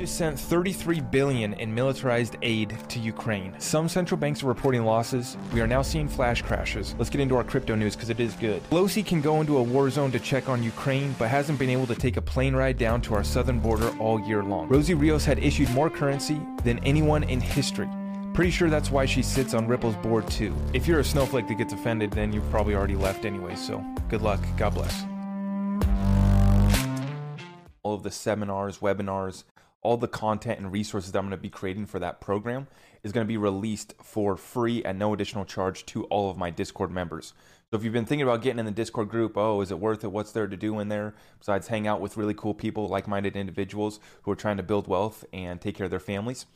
just 0.00 0.16
sent 0.16 0.40
33 0.40 0.98
billion 0.98 1.52
in 1.52 1.74
militarized 1.74 2.36
aid 2.40 2.74
to 2.88 2.98
Ukraine. 2.98 3.54
Some 3.58 3.86
central 3.86 4.18
banks 4.18 4.42
are 4.42 4.46
reporting 4.46 4.82
losses. 4.82 5.36
We 5.52 5.60
are 5.60 5.66
now 5.66 5.82
seeing 5.82 6.08
flash 6.08 6.40
crashes. 6.40 6.94
Let's 6.96 7.10
get 7.10 7.20
into 7.20 7.36
our 7.36 7.44
crypto 7.44 7.74
news 7.74 7.96
because 7.96 8.08
it 8.08 8.18
is 8.18 8.32
good. 8.36 8.62
Pelosi 8.70 9.04
can 9.04 9.20
go 9.20 9.42
into 9.42 9.58
a 9.58 9.62
war 9.62 9.90
zone 9.90 10.10
to 10.12 10.18
check 10.18 10.48
on 10.48 10.62
Ukraine, 10.62 11.14
but 11.18 11.28
hasn't 11.28 11.58
been 11.58 11.68
able 11.68 11.86
to 11.86 11.94
take 11.94 12.16
a 12.16 12.22
plane 12.22 12.54
ride 12.56 12.78
down 12.78 13.02
to 13.02 13.14
our 13.14 13.22
southern 13.22 13.60
border 13.60 13.94
all 13.98 14.18
year 14.20 14.42
long. 14.42 14.68
Rosie 14.68 14.94
Rios 14.94 15.26
had 15.26 15.38
issued 15.38 15.68
more 15.72 15.90
currency 15.90 16.40
than 16.64 16.78
anyone 16.78 17.22
in 17.24 17.38
history. 17.38 17.88
Pretty 18.32 18.52
sure 18.52 18.70
that's 18.70 18.90
why 18.90 19.04
she 19.04 19.20
sits 19.20 19.52
on 19.52 19.68
Ripple's 19.68 19.96
board 19.96 20.26
too. 20.28 20.56
If 20.72 20.86
you're 20.88 21.00
a 21.00 21.04
snowflake 21.04 21.46
that 21.48 21.58
gets 21.58 21.74
offended, 21.74 22.10
then 22.12 22.32
you've 22.32 22.50
probably 22.50 22.74
already 22.74 22.96
left 22.96 23.26
anyway, 23.26 23.54
so 23.54 23.84
good 24.08 24.22
luck. 24.22 24.40
God 24.56 24.72
bless. 24.72 25.04
All 27.82 27.94
of 27.94 28.02
the 28.02 28.10
seminars, 28.10 28.78
webinars, 28.78 29.44
all 29.82 29.96
the 29.96 30.08
content 30.08 30.58
and 30.58 30.72
resources 30.72 31.12
that 31.12 31.18
I'm 31.18 31.26
going 31.26 31.30
to 31.30 31.42
be 31.42 31.48
creating 31.48 31.86
for 31.86 31.98
that 31.98 32.20
program 32.20 32.66
is 33.02 33.12
going 33.12 33.26
to 33.26 33.28
be 33.28 33.36
released 33.36 33.94
for 34.02 34.36
free 34.36 34.84
at 34.84 34.96
no 34.96 35.14
additional 35.14 35.44
charge 35.44 35.86
to 35.86 36.04
all 36.04 36.30
of 36.30 36.36
my 36.36 36.50
Discord 36.50 36.90
members. 36.90 37.32
So 37.70 37.76
if 37.76 37.84
you've 37.84 37.92
been 37.92 38.04
thinking 38.04 38.26
about 38.26 38.42
getting 38.42 38.58
in 38.58 38.66
the 38.66 38.72
Discord 38.72 39.08
group, 39.08 39.36
oh, 39.36 39.60
is 39.60 39.70
it 39.70 39.78
worth 39.78 40.02
it? 40.02 40.10
What's 40.10 40.32
there 40.32 40.48
to 40.48 40.56
do 40.56 40.80
in 40.80 40.88
there 40.88 41.14
besides 41.38 41.68
hang 41.68 41.86
out 41.86 42.00
with 42.00 42.16
really 42.16 42.34
cool 42.34 42.52
people, 42.52 42.88
like-minded 42.88 43.36
individuals 43.36 44.00
who 44.22 44.32
are 44.32 44.36
trying 44.36 44.56
to 44.56 44.62
build 44.62 44.88
wealth 44.88 45.24
and 45.32 45.60
take 45.60 45.76
care 45.76 45.84
of 45.84 45.90
their 45.90 46.00
families? 46.00 46.46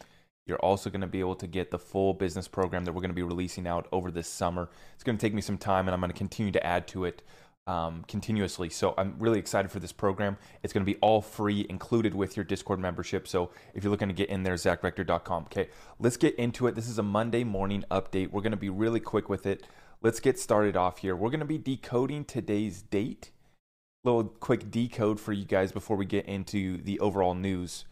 You're 0.45 0.59
also 0.59 0.91
going 0.91 1.01
to 1.01 1.07
be 1.07 1.21
able 1.21 1.37
to 1.37 1.47
get 1.47 1.71
the 1.71 1.79
full 1.79 2.13
business 2.13 2.49
program 2.49 2.85
that 2.85 2.93
we're 2.93 3.01
going 3.01 3.09
to 3.11 3.15
be 3.15 3.23
releasing 3.23 3.67
out 3.67 3.87
over 3.93 4.11
this 4.11 4.29
summer. 4.29 4.69
It's 4.95 5.05
going 5.05 5.17
to 5.17 5.25
take 5.25 5.33
me 5.33 5.41
some 5.41 5.57
time, 5.57 5.87
and 5.87 5.95
I'm 5.95 6.01
going 6.01 6.11
to 6.11 6.19
continue 6.19 6.53
to 6.53 6.67
add 6.67 6.87
to 6.89 7.05
it 7.05 7.23
um, 7.67 8.05
continuously. 8.07 8.69
So 8.69 8.95
I'm 8.99 9.17
really 9.19 9.39
excited 9.39 9.71
for 9.71 9.81
this 9.81 9.93
program. 9.93 10.37
It's 10.63 10.73
going 10.73 10.85
to 10.85 10.93
be 10.93 10.99
all 11.01 11.21
free, 11.21 11.67
included 11.69 12.15
with 12.15 12.37
your 12.37 12.45
Discord 12.45 12.79
membership. 12.79 13.27
So 13.27 13.51
if 13.75 13.83
you're 13.83 13.91
looking 13.91 14.09
to 14.09 14.15
get 14.15 14.29
in 14.29 14.43
there, 14.43 14.55
zachrector.com. 14.55 15.45
Okay, 15.45 15.69
let's 15.99 16.17
get 16.17 16.35
into 16.37 16.67
it. 16.67 16.75
This 16.75 16.89
is 16.89 16.99
a 16.99 17.03
Monday 17.03 17.45
morning 17.45 17.85
update. 17.91 18.31
We're 18.31 18.43
going 18.43 18.53
to 18.53 18.57
be 18.57 18.71
really 18.71 19.01
quick 19.01 19.29
with 19.29 19.47
it. 19.47 19.67
Let's 20.03 20.21
get 20.21 20.39
started 20.39 20.77
off 20.77 20.99
here. 20.99 21.17
We're 21.17 21.31
going 21.31 21.41
to 21.41 21.47
be 21.47 21.59
decoding 21.59 22.25
today's 22.25 22.83
date. 22.83 23.31
Little 24.05 24.25
quick 24.25 24.71
decode 24.71 25.19
for 25.19 25.33
you 25.33 25.47
guys 25.47 25.73
before 25.73 25.97
we 25.97 26.05
get 26.05 26.27
into 26.27 26.77
the 26.77 27.01
overall 27.01 27.35
news. 27.35 27.87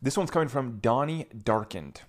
This 0.00 0.16
one's 0.16 0.30
coming 0.30 0.48
from 0.48 0.78
Donnie 0.78 1.26
Darkened. 1.36 2.02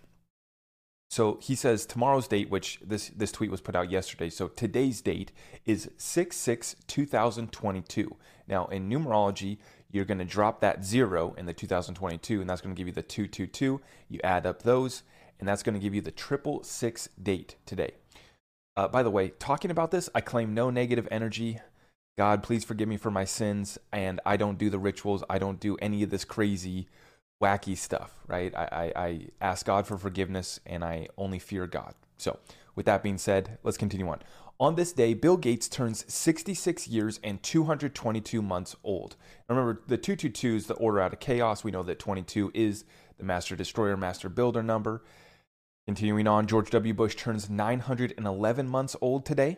So 1.14 1.38
he 1.44 1.54
says 1.54 1.86
tomorrow's 1.86 2.28
date, 2.28 2.50
which 2.50 2.80
this 2.84 3.10
this 3.10 3.32
tweet 3.32 3.52
was 3.52 3.62
put 3.62 3.76
out 3.76 3.92
yesterday. 3.92 4.32
So 4.32 4.48
today's 4.48 5.00
date 5.00 5.32
is 5.64 5.92
6 5.96 6.76
2022. 6.88 8.16
Now 8.48 8.66
in 8.66 8.90
numerology, 8.90 9.60
you're 9.92 10.06
going 10.06 10.18
to 10.18 10.26
drop 10.26 10.60
that 10.62 10.84
zero 10.84 11.36
in 11.38 11.46
the 11.46 11.54
2022, 11.54 12.42
and 12.42 12.50
that's 12.50 12.62
going 12.62 12.74
to 12.74 12.80
give 12.80 12.88
you 12.88 12.94
the 12.94 13.04
222. 13.04 13.80
You 14.10 14.20
add 14.24 14.48
up 14.48 14.64
those, 14.64 15.04
and 15.40 15.48
that's 15.48 15.62
going 15.62 15.76
to 15.76 15.80
give 15.80 15.94
you 15.94 16.02
the 16.02 16.10
triple 16.10 16.64
six 16.64 17.10
date 17.22 17.58
today. 17.68 17.92
Uh, 18.76 18.88
by 18.88 19.04
the 19.04 19.12
way, 19.12 19.34
talking 19.38 19.70
about 19.70 19.92
this, 19.92 20.10
I 20.16 20.22
claim 20.22 20.56
no 20.56 20.72
negative 20.72 21.08
energy. 21.12 21.60
God, 22.18 22.42
please 22.42 22.64
forgive 22.64 22.88
me 22.88 22.98
for 22.98 23.12
my 23.12 23.26
sins, 23.26 23.78
and 23.92 24.20
I 24.26 24.36
don't 24.36 24.58
do 24.58 24.72
the 24.72 24.80
rituals. 24.80 25.24
I 25.30 25.38
don't 25.38 25.60
do 25.60 25.78
any 25.80 26.02
of 26.02 26.10
this 26.10 26.26
crazy 26.26 26.88
wacky 27.44 27.78
stuff, 27.78 28.14
right? 28.28 28.56
I, 28.56 28.92
I, 28.96 29.04
I 29.04 29.28
ask 29.42 29.66
God 29.66 29.86
for 29.86 29.98
forgiveness 29.98 30.62
and 30.66 30.84
I 30.84 31.08
only 31.18 31.40
fear 31.40 31.68
God. 31.68 31.94
So, 32.18 32.40
with 32.76 32.86
that 32.86 33.04
being 33.04 33.18
said, 33.18 33.58
let's 33.64 33.78
continue 33.78 34.08
on. 34.08 34.22
On 34.60 34.76
this 34.76 34.94
day, 34.94 35.14
Bill 35.14 35.36
Gates 35.36 35.68
turns 35.68 36.06
66 36.12 36.88
years 36.88 37.20
and 37.24 37.44
222 37.44 38.42
months 38.42 38.76
old. 38.84 39.16
Remember, 39.50 39.82
the 39.88 39.98
222 39.98 40.56
is 40.56 40.68
the 40.68 40.76
order 40.76 41.02
out 41.02 41.14
of 41.14 41.20
chaos. 41.20 41.64
We 41.64 41.72
know 41.72 41.84
that 41.84 42.00
22 42.00 42.52
is 42.54 42.86
the 43.18 43.24
master 43.24 43.56
destroyer, 43.56 43.98
master 43.98 44.30
builder 44.30 44.64
number. 44.64 45.04
Continuing 45.86 46.28
on, 46.28 46.48
George 46.48 46.70
W. 46.70 46.94
Bush 46.94 47.16
turns 47.16 47.50
911 47.50 48.70
months 48.70 48.96
old 49.02 49.26
today. 49.26 49.58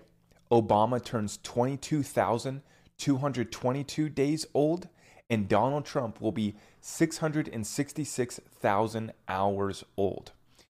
Obama 0.52 1.04
turns 1.04 1.40
22,222 1.44 4.10
days 4.10 4.46
old 4.54 4.88
and 5.30 5.48
Donald 5.48 5.86
Trump 5.86 6.20
will 6.22 6.32
be 6.32 6.56
666,000 6.82 9.14
hours 9.28 9.84
old. 9.98 10.32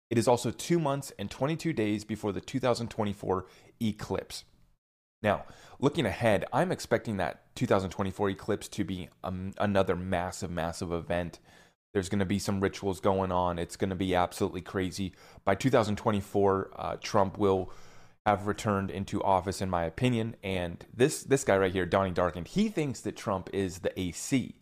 It 0.09 0.19
is 0.19 0.29
also 0.29 0.53
two 0.53 0.79
months 0.79 1.13
and 1.19 1.29
22 1.31 1.73
days 1.73 2.05
before 2.05 2.33
the 2.33 2.41
2024 2.41 3.47
eclipse. 3.83 4.45
Now, 5.23 5.45
looking 5.81 6.07
ahead, 6.07 6.45
I'm 6.53 6.71
expecting 6.71 7.17
that 7.17 7.43
2024 7.57 8.31
eclipse 8.31 8.69
to 8.69 8.85
be 8.85 9.09
um, 9.25 9.53
another 9.59 9.97
massive, 9.97 10.51
massive 10.51 10.93
event. 10.93 11.41
There's 11.93 12.09
going 12.09 12.21
to 12.21 12.27
be 12.27 12.39
some 12.39 12.61
rituals 12.61 13.01
going 13.01 13.33
on. 13.33 13.59
It's 13.59 13.77
going 13.77 13.91
to 13.91 13.97
be 13.97 14.15
absolutely 14.15 14.61
crazy. 14.61 15.13
By 15.45 15.57
2024, 15.57 16.71
uh, 16.77 16.97
Trump 17.01 17.39
will 17.39 17.73
have 18.27 18.49
returned 18.49 18.91
into 18.91 19.23
office, 19.23 19.63
in 19.63 19.71
my 19.71 19.85
opinion. 19.85 20.35
And 20.43 20.85
this 20.93 21.23
this 21.23 21.45
guy 21.45 21.57
right 21.57 21.73
here, 21.73 21.87
Donnie 21.87 22.11
Darkened, 22.11 22.49
he 22.49 22.69
thinks 22.69 23.01
that 23.03 23.17
Trump 23.17 23.49
is 23.53 23.79
the 23.79 23.99
AC, 23.99 24.57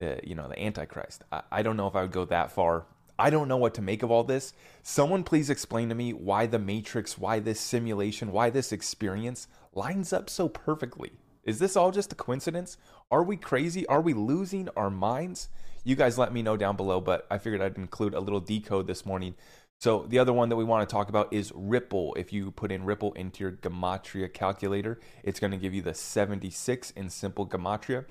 the 0.00 0.20
you 0.22 0.36
know 0.36 0.48
the 0.48 0.62
Antichrist. 0.62 1.24
I, 1.32 1.42
I 1.50 1.62
don't 1.62 1.76
know 1.76 1.88
if 1.88 1.96
I 1.96 2.02
would 2.02 2.12
go 2.12 2.24
that 2.26 2.52
far. 2.52 2.86
I 3.18 3.30
don't 3.30 3.48
know 3.48 3.56
what 3.56 3.74
to 3.74 3.82
make 3.82 4.02
of 4.02 4.10
all 4.10 4.24
this. 4.24 4.54
Someone 4.82 5.24
please 5.24 5.50
explain 5.50 5.88
to 5.88 5.94
me 5.94 6.12
why 6.12 6.46
the 6.46 6.58
Matrix, 6.58 7.18
why 7.18 7.40
this 7.40 7.60
simulation, 7.60 8.32
why 8.32 8.50
this 8.50 8.72
experience 8.72 9.48
lines 9.72 10.12
up 10.12 10.30
so 10.30 10.48
perfectly. 10.48 11.12
Is 11.44 11.58
this 11.58 11.76
all 11.76 11.90
just 11.90 12.12
a 12.12 12.16
coincidence? 12.16 12.76
Are 13.10 13.22
we 13.22 13.36
crazy? 13.36 13.86
Are 13.86 14.00
we 14.00 14.14
losing 14.14 14.68
our 14.76 14.90
minds? 14.90 15.48
You 15.84 15.94
guys 15.94 16.16
let 16.16 16.32
me 16.32 16.42
know 16.42 16.56
down 16.56 16.76
below, 16.76 17.00
but 17.00 17.26
I 17.30 17.38
figured 17.38 17.60
I'd 17.60 17.76
include 17.76 18.14
a 18.14 18.20
little 18.20 18.40
decode 18.40 18.86
this 18.86 19.04
morning 19.04 19.34
so 19.80 20.06
the 20.08 20.18
other 20.18 20.32
one 20.32 20.48
that 20.48 20.56
we 20.56 20.64
want 20.64 20.88
to 20.88 20.92
talk 20.92 21.08
about 21.08 21.32
is 21.32 21.52
Ripple. 21.54 22.14
If 22.14 22.32
you 22.32 22.50
put 22.50 22.72
in 22.72 22.84
Ripple 22.84 23.12
into 23.12 23.44
your 23.44 23.52
Gematria 23.52 24.32
calculator, 24.32 24.98
it's 25.22 25.38
going 25.38 25.50
to 25.50 25.58
give 25.58 25.74
you 25.74 25.82
the 25.82 25.94
76 25.94 26.90
in 26.92 27.10
simple 27.10 27.46
Gematria. 27.46 28.06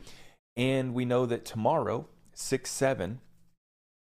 And 0.56 0.94
we 0.94 1.03
know 1.06 1.25
that 1.25 1.46
tomorrow, 1.46 2.07
6 2.34 2.69
7, 2.69 3.19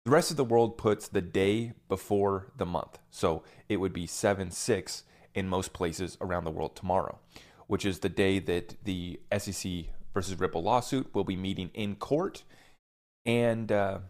the 0.05 0.11
rest 0.11 0.31
of 0.31 0.37
the 0.37 0.45
world 0.45 0.77
puts 0.77 1.09
the 1.09 1.23
day 1.23 1.73
before 1.89 2.53
the 2.59 2.67
month. 2.67 2.99
So 3.11 3.43
it 3.69 3.79
would 3.79 3.95
be 3.95 4.07
7 4.07 4.51
6 4.51 5.05
in 5.35 5.49
most 5.49 5.73
places 5.73 6.19
around 6.21 6.45
the 6.45 6.51
world 6.51 6.77
tomorrow, 6.77 7.19
which 7.67 7.87
is 7.87 8.01
the 8.01 8.11
day 8.11 8.39
that 8.41 8.77
the 8.85 9.21
SEC 9.39 9.87
versus 10.13 10.39
Ripple 10.39 10.63
lawsuit 10.63 11.15
will 11.15 11.25
be 11.25 11.37
meeting 11.37 11.71
in 11.73 11.97
court. 11.97 12.45
And 13.25 13.73
uh, 13.73 14.01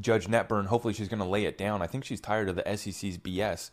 Judge 0.00 0.26
Netburn, 0.26 0.66
hopefully 0.66 0.94
she's 0.94 1.08
going 1.08 1.22
to 1.22 1.28
lay 1.28 1.44
it 1.44 1.58
down. 1.58 1.82
I 1.82 1.86
think 1.86 2.04
she's 2.04 2.20
tired 2.20 2.48
of 2.48 2.56
the 2.56 2.76
SEC's 2.76 3.18
BS. 3.18 3.70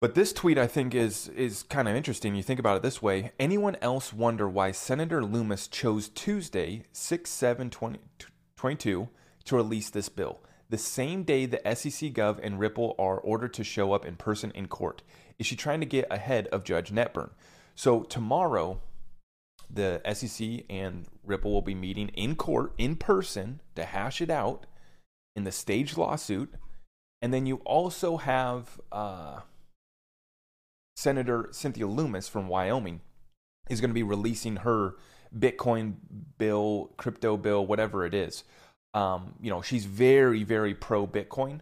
But 0.00 0.14
this 0.14 0.32
tweet 0.32 0.58
I 0.58 0.66
think 0.66 0.94
is 0.94 1.28
is 1.28 1.62
kind 1.62 1.88
of 1.88 1.96
interesting. 1.96 2.34
You 2.34 2.42
think 2.42 2.60
about 2.60 2.76
it 2.76 2.82
this 2.82 3.00
way. 3.00 3.32
Anyone 3.40 3.76
else 3.80 4.12
wonder 4.12 4.48
why 4.48 4.72
Senator 4.72 5.22
Lummis 5.22 5.68
chose 5.68 6.08
Tuesday, 6.10 6.84
6 6.92 7.30
7 7.30 7.70
22 7.70 9.08
to 9.44 9.56
release 9.56 9.88
this 9.88 10.08
bill? 10.10 10.40
The 10.68 10.78
same 10.78 11.22
day 11.22 11.46
the 11.46 11.62
SEC 11.74 12.12
Gov 12.12 12.40
and 12.42 12.58
Ripple 12.58 12.94
are 12.98 13.18
ordered 13.18 13.54
to 13.54 13.64
show 13.64 13.92
up 13.92 14.04
in 14.04 14.16
person 14.16 14.50
in 14.50 14.66
court. 14.66 15.02
Is 15.38 15.46
she 15.46 15.56
trying 15.56 15.80
to 15.80 15.86
get 15.86 16.06
ahead 16.10 16.48
of 16.48 16.64
Judge 16.64 16.90
Netburn? 16.90 17.30
So 17.74 18.02
tomorrow, 18.02 18.80
the 19.70 20.02
SEC 20.12 20.64
and 20.68 21.06
Ripple 21.24 21.52
will 21.52 21.62
be 21.62 21.74
meeting 21.74 22.08
in 22.08 22.36
court 22.36 22.72
in 22.78 22.96
person 22.96 23.60
to 23.76 23.84
hash 23.84 24.20
it 24.20 24.30
out 24.30 24.66
in 25.36 25.44
the 25.44 25.52
stage 25.52 25.96
lawsuit. 25.96 26.52
And 27.22 27.32
then 27.32 27.46
you 27.46 27.56
also 27.64 28.16
have 28.16 28.80
uh, 28.90 29.40
Senator 30.96 31.48
Cynthia 31.52 31.86
Lummis 31.86 32.28
from 32.28 32.48
Wyoming 32.48 33.02
is 33.68 33.80
going 33.80 33.90
to 33.90 33.94
be 33.94 34.02
releasing 34.02 34.56
her 34.56 34.94
Bitcoin 35.36 35.94
bill, 36.38 36.92
crypto 36.96 37.36
bill, 37.36 37.66
whatever 37.66 38.04
it 38.04 38.14
is. 38.14 38.44
Um, 38.94 39.34
you 39.40 39.50
know, 39.50 39.60
she's 39.60 39.84
very, 39.84 40.42
very 40.42 40.74
pro 40.74 41.06
Bitcoin. 41.06 41.60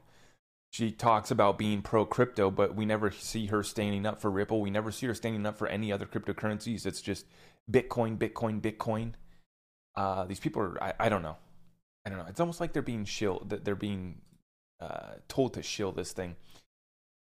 She 0.70 0.90
talks 0.90 1.30
about 1.30 1.58
being 1.58 1.82
pro 1.82 2.04
crypto, 2.04 2.50
but 2.50 2.74
we 2.74 2.84
never 2.84 3.10
see 3.10 3.46
her 3.46 3.62
standing 3.62 4.06
up 4.06 4.20
for 4.20 4.30
Ripple. 4.30 4.60
We 4.60 4.70
never 4.70 4.90
see 4.90 5.06
her 5.06 5.14
standing 5.14 5.46
up 5.46 5.56
for 5.56 5.66
any 5.66 5.92
other 5.92 6.06
cryptocurrencies. 6.06 6.84
It's 6.84 7.00
just 7.00 7.26
Bitcoin, 7.70 8.18
Bitcoin, 8.18 8.60
Bitcoin. 8.60 9.12
Uh, 9.96 10.24
these 10.24 10.40
people 10.40 10.62
are, 10.62 10.82
I, 10.82 10.94
I 11.00 11.08
don't 11.08 11.22
know. 11.22 11.36
I 12.04 12.10
don't 12.10 12.18
know. 12.18 12.26
It's 12.28 12.40
almost 12.40 12.60
like 12.60 12.72
they're 12.72 12.82
being 12.82 13.04
shill 13.04 13.42
that 13.48 13.64
they're 13.64 13.74
being 13.74 14.20
uh, 14.80 15.14
told 15.28 15.54
to 15.54 15.62
shill 15.62 15.92
this 15.92 16.12
thing. 16.12 16.36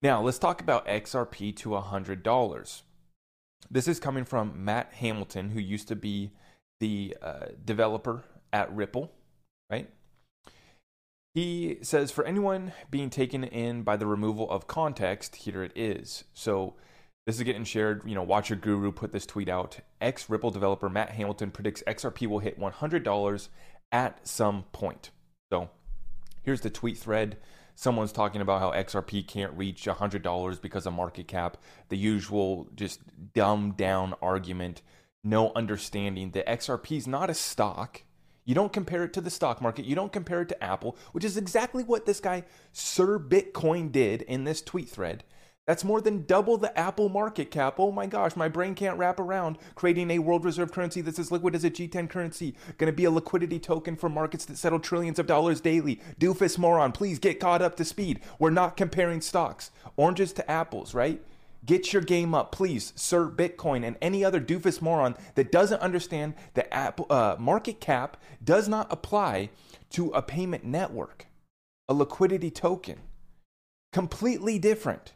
Now 0.02 0.22
let's 0.22 0.40
talk 0.40 0.62
about 0.62 0.88
XRP 0.88 1.56
to 1.58 1.76
hundred 1.76 2.24
dollars. 2.24 2.84
This 3.70 3.88
is 3.88 4.00
coming 4.00 4.24
from 4.24 4.64
Matt 4.64 4.94
Hamilton, 4.94 5.50
who 5.50 5.60
used 5.60 5.90
to 5.90 5.96
be 5.96 6.32
the 6.80 7.18
uh, 7.22 7.48
developer 7.64 8.24
at 8.54 8.74
Ripple, 8.74 9.12
right? 9.70 9.90
He 11.36 11.78
says 11.82 12.12
for 12.12 12.26
anyone 12.26 12.72
being 12.90 13.10
taken 13.10 13.44
in 13.44 13.84
by 13.84 13.98
the 13.98 14.08
removal 14.08 14.50
of 14.50 14.68
context, 14.68 15.36
here 15.38 15.62
it 15.64 15.74
is. 15.76 16.24
So 16.34 16.76
this 17.28 17.36
is 17.36 17.44
getting 17.44 17.66
shared. 17.66 18.02
You 18.06 18.16
know, 18.16 18.24
Watch 18.24 18.50
Your 18.50 18.58
Guru 18.58 18.92
put 18.92 19.12
this 19.12 19.26
tweet 19.26 19.50
out. 19.50 19.80
Ex 20.02 20.30
Ripple 20.30 20.52
developer 20.52 20.90
Matt 20.90 21.12
Hamilton 21.12 21.52
predicts 21.52 21.84
XRP 21.86 22.28
will 22.28 22.40
hit 22.40 22.60
$100 22.60 23.50
at 23.92 24.28
some 24.28 24.64
point. 24.72 25.12
So 25.52 25.70
Here's 26.50 26.62
the 26.62 26.70
tweet 26.70 26.98
thread. 26.98 27.38
Someone's 27.76 28.12
talking 28.12 28.42
about 28.42 28.60
how 28.60 28.72
XRP 28.72 29.28
can't 29.28 29.56
reach 29.56 29.86
$100 29.86 30.62
because 30.62 30.86
of 30.86 30.94
market 30.94 31.28
cap. 31.28 31.58
The 31.90 31.98
usual, 31.98 32.68
just 32.76 33.02
dumbed 33.34 33.78
down 33.78 34.16
argument. 34.22 34.82
No 35.24 35.52
understanding 35.56 36.32
that 36.32 36.48
XRP 36.48 36.98
is 36.98 37.08
not 37.08 37.30
a 37.30 37.34
stock. 37.34 38.04
You 38.46 38.56
don't 38.56 38.74
compare 38.74 39.04
it 39.04 39.14
to 39.14 39.22
the 39.22 39.30
stock 39.30 39.62
market. 39.62 39.86
You 39.86 39.96
don't 39.96 40.12
compare 40.12 40.42
it 40.42 40.50
to 40.50 40.64
Apple, 40.64 40.98
which 41.12 41.24
is 41.24 41.38
exactly 41.38 41.84
what 41.84 42.08
this 42.08 42.20
guy, 42.20 42.46
Sir 42.72 43.20
Bitcoin, 43.20 43.92
did 43.92 44.24
in 44.24 44.44
this 44.44 44.62
tweet 44.62 44.90
thread. 44.90 45.24
That's 45.70 45.84
more 45.84 46.02
than 46.02 46.26
double 46.26 46.58
the 46.58 46.76
Apple 46.76 47.10
market 47.10 47.52
cap. 47.52 47.76
Oh 47.78 47.92
my 47.92 48.08
gosh, 48.08 48.36
my 48.36 48.50
brain 48.50 48.74
can't 48.74 48.98
wrap 48.98 49.20
around 49.20 49.60
creating 49.76 50.10
a 50.10 50.18
world 50.18 50.44
reserve 50.44 50.72
currency 50.72 51.02
that's 51.02 51.20
as 51.20 51.32
liquid 51.32 51.54
as 51.54 51.64
a 51.64 51.70
G10 51.70 52.10
currency. 52.10 52.56
Going 52.80 52.92
to 52.92 52.98
be 52.98 53.06
a 53.06 53.12
liquidity 53.12 53.60
token 53.60 53.96
for 53.96 54.10
markets 54.10 54.46
that 54.46 54.58
settle 54.58 54.80
trillions 54.80 55.20
of 55.20 55.28
dollars 55.28 55.62
daily. 55.62 56.02
Doofus 56.20 56.58
moron, 56.58 56.92
please 56.92 57.20
get 57.20 57.40
caught 57.40 57.62
up 57.62 57.76
to 57.76 57.86
speed. 57.86 58.20
We're 58.40 58.50
not 58.50 58.78
comparing 58.78 59.22
stocks. 59.22 59.70
Oranges 59.96 60.34
to 60.34 60.50
apples, 60.50 60.96
right? 60.96 61.22
Get 61.64 61.94
your 61.94 62.02
game 62.02 62.34
up, 62.34 62.52
please, 62.52 62.92
Sir 62.96 63.30
Bitcoin 63.30 63.86
and 63.86 63.96
any 64.02 64.26
other 64.26 64.42
doofus 64.42 64.82
moron 64.82 65.16
that 65.36 65.52
doesn't 65.52 65.82
understand 65.82 66.34
that 66.56 66.74
Apple, 66.74 67.06
uh, 67.12 67.36
market 67.38 67.80
cap 67.80 68.18
does 68.44 68.68
not 68.68 68.92
apply 68.92 69.52
to 69.92 70.10
a 70.14 70.24
payment 70.24 70.64
network, 70.64 71.28
a 71.88 71.94
liquidity 71.94 72.50
token. 72.50 73.02
Completely 73.94 74.58
different. 74.58 75.14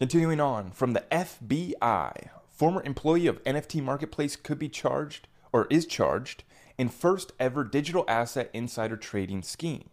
Continuing 0.00 0.40
on, 0.40 0.70
from 0.70 0.94
the 0.94 1.04
FBI, 1.12 2.30
former 2.48 2.82
employee 2.84 3.26
of 3.26 3.44
NFT 3.44 3.82
Marketplace 3.82 4.34
could 4.34 4.58
be 4.58 4.70
charged 4.70 5.28
or 5.52 5.66
is 5.68 5.84
charged 5.84 6.42
in 6.78 6.88
first 6.88 7.32
ever 7.38 7.64
digital 7.64 8.06
asset 8.08 8.48
insider 8.54 8.96
trading 8.96 9.42
scheme. 9.42 9.90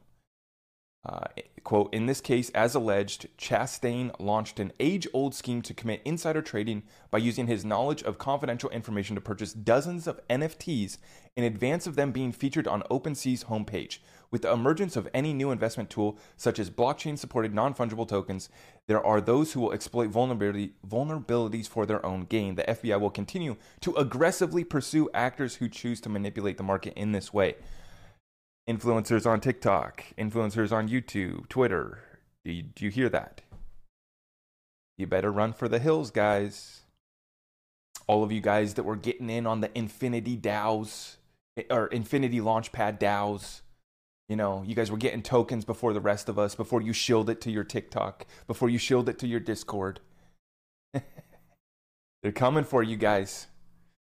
Uh, 1.07 1.21
quote, 1.63 1.93
in 1.93 2.05
this 2.05 2.19
case, 2.19 2.49
as 2.49 2.75
alleged, 2.75 3.27
Chastain 3.37 4.13
launched 4.19 4.59
an 4.59 4.73
age 4.77 5.07
old 5.13 5.33
scheme 5.33 5.61
to 5.61 5.73
commit 5.73 6.01
insider 6.03 6.41
trading 6.41 6.83
by 7.11 7.17
using 7.17 7.47
his 7.47 7.63
knowledge 7.63 8.03
of 8.03 8.17
confidential 8.17 8.69
information 8.71 9.15
to 9.15 9.21
purchase 9.21 9.53
dozens 9.53 10.05
of 10.05 10.19
NFTs 10.27 10.97
in 11.37 11.45
advance 11.45 11.87
of 11.87 11.95
them 11.95 12.11
being 12.11 12.33
featured 12.33 12.67
on 12.67 12.83
OpenSea's 12.91 13.45
homepage. 13.45 13.99
With 14.31 14.41
the 14.41 14.51
emergence 14.51 14.97
of 14.97 15.07
any 15.13 15.33
new 15.33 15.51
investment 15.51 15.89
tool, 15.89 16.17
such 16.35 16.59
as 16.59 16.69
blockchain 16.69 17.17
supported 17.17 17.53
non 17.53 17.73
fungible 17.73 18.07
tokens, 18.07 18.49
there 18.87 19.05
are 19.05 19.21
those 19.21 19.53
who 19.53 19.61
will 19.61 19.71
exploit 19.71 20.09
vulnerability, 20.09 20.73
vulnerabilities 20.85 21.69
for 21.69 21.85
their 21.85 22.05
own 22.05 22.25
gain. 22.25 22.55
The 22.55 22.63
FBI 22.63 22.99
will 22.99 23.09
continue 23.09 23.55
to 23.79 23.95
aggressively 23.95 24.65
pursue 24.65 25.09
actors 25.13 25.55
who 25.55 25.69
choose 25.69 26.01
to 26.01 26.09
manipulate 26.09 26.57
the 26.57 26.63
market 26.63 26.93
in 26.97 27.13
this 27.13 27.33
way 27.33 27.55
influencers 28.67 29.25
on 29.25 29.39
TikTok, 29.39 30.03
influencers 30.17 30.71
on 30.71 30.89
YouTube, 30.89 31.47
Twitter. 31.47 31.99
Do 32.43 32.51
you, 32.51 32.63
do 32.63 32.85
you 32.85 32.91
hear 32.91 33.09
that? 33.09 33.41
You 34.97 35.07
better 35.07 35.31
run 35.31 35.53
for 35.53 35.67
the 35.67 35.79
hills, 35.79 36.11
guys. 36.11 36.81
All 38.07 38.23
of 38.23 38.31
you 38.31 38.41
guys 38.41 38.73
that 38.75 38.83
were 38.83 38.95
getting 38.95 39.29
in 39.29 39.45
on 39.45 39.61
the 39.61 39.75
Infinity 39.77 40.37
DAOs 40.37 41.17
eh, 41.57 41.63
or 41.69 41.87
Infinity 41.87 42.39
Launchpad 42.39 42.99
DAOs. 42.99 43.61
You 44.29 44.35
know, 44.35 44.63
you 44.65 44.75
guys 44.75 44.91
were 44.91 44.97
getting 44.97 45.21
tokens 45.21 45.63
before 45.63 45.93
the 45.93 46.01
rest 46.01 46.27
of 46.27 46.37
us, 46.37 46.55
before 46.55 46.81
you 46.81 46.91
shield 46.91 47.29
it 47.29 47.39
to 47.41 47.51
your 47.51 47.63
TikTok, 47.63 48.25
before 48.45 48.69
you 48.69 48.77
shield 48.77 49.07
it 49.07 49.19
to 49.19 49.27
your 49.27 49.39
Discord. 49.39 50.01
They're 52.23 52.31
coming 52.33 52.65
for 52.65 52.83
you 52.83 52.97
guys. 52.97 53.47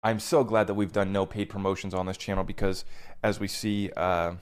I'm 0.04 0.20
so 0.20 0.44
glad 0.44 0.68
that 0.68 0.76
we've 0.76 0.92
done 0.92 1.12
no 1.12 1.26
paid 1.26 1.50
promotions 1.50 1.94
on 1.94 2.06
this 2.06 2.18
channel 2.18 2.44
because, 2.44 2.86
as 3.24 3.40
we 3.40 3.48
see, 3.48 3.92
uh, 3.98 4.34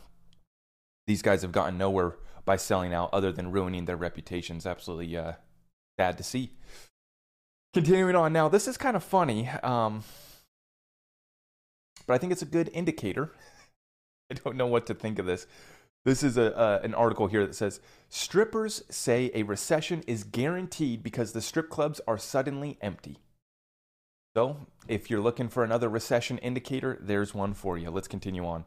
these 1.07 1.22
guys 1.22 1.42
have 1.42 1.52
gotten 1.52 1.78
nowhere 1.78 2.16
by 2.44 2.57
selling 2.57 2.94
out 2.94 3.10
other 3.13 3.31
than 3.31 3.52
ruining 3.52 3.86
their 3.86 3.96
reputations. 3.96 4.66
Absolutely 4.66 5.16
uh, 5.18 5.34
sad 6.00 6.18
to 6.18 6.24
see. 6.24 6.52
Continuing 7.74 8.16
on 8.16 8.31
now, 8.31 8.48
this 8.48 8.68
is 8.68 8.78
kind 8.78 8.96
of 8.96 9.04
funny, 9.04 9.50
um, 9.62 10.04
but 12.07 12.13
I 12.13 12.18
think 12.18 12.31
it's 12.31 12.42
a 12.42 12.46
good 12.46 12.69
indicator. 12.74 13.31
I 14.31 14.36
don't 14.36 14.56
know 14.56 14.68
what 14.68 14.86
to 14.88 14.94
think 14.94 15.19
of 15.19 15.25
this. 15.25 15.46
This 16.06 16.24
is 16.24 16.38
a, 16.38 16.56
uh, 16.56 16.80
an 16.84 16.94
article 16.94 17.28
here 17.28 17.46
that 17.46 17.56
says 17.56 17.80
strippers 18.10 18.84
say 18.90 19.31
a 19.34 19.44
recession 19.44 20.04
is 20.07 20.24
guaranteed 20.24 21.04
because 21.04 21.31
the 21.31 21.42
strip 21.42 21.69
clubs 21.69 22.00
are 22.07 22.18
suddenly 22.18 22.78
empty. 22.81 23.18
So, 24.36 24.58
if 24.90 25.10
you're 25.10 25.22
looking 25.22 25.48
for 25.48 25.64
another 25.64 25.88
recession 25.88 26.40
indicator, 26.40 26.98
there's 27.00 27.34
one 27.34 27.54
for 27.54 27.78
you. 27.78 27.90
Let's 27.90 28.10
continue 28.10 28.46
on. 28.46 28.66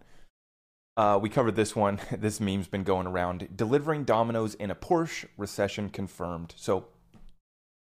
Uh, 0.96 1.18
we 1.20 1.28
covered 1.28 1.56
this 1.56 1.76
one. 1.76 2.00
This 2.10 2.40
meme's 2.40 2.68
been 2.68 2.84
going 2.84 3.06
around. 3.06 3.54
Delivering 3.54 4.04
dominoes 4.04 4.54
in 4.54 4.70
a 4.70 4.74
Porsche 4.74 5.26
recession 5.36 5.90
confirmed. 5.90 6.54
So, 6.56 6.86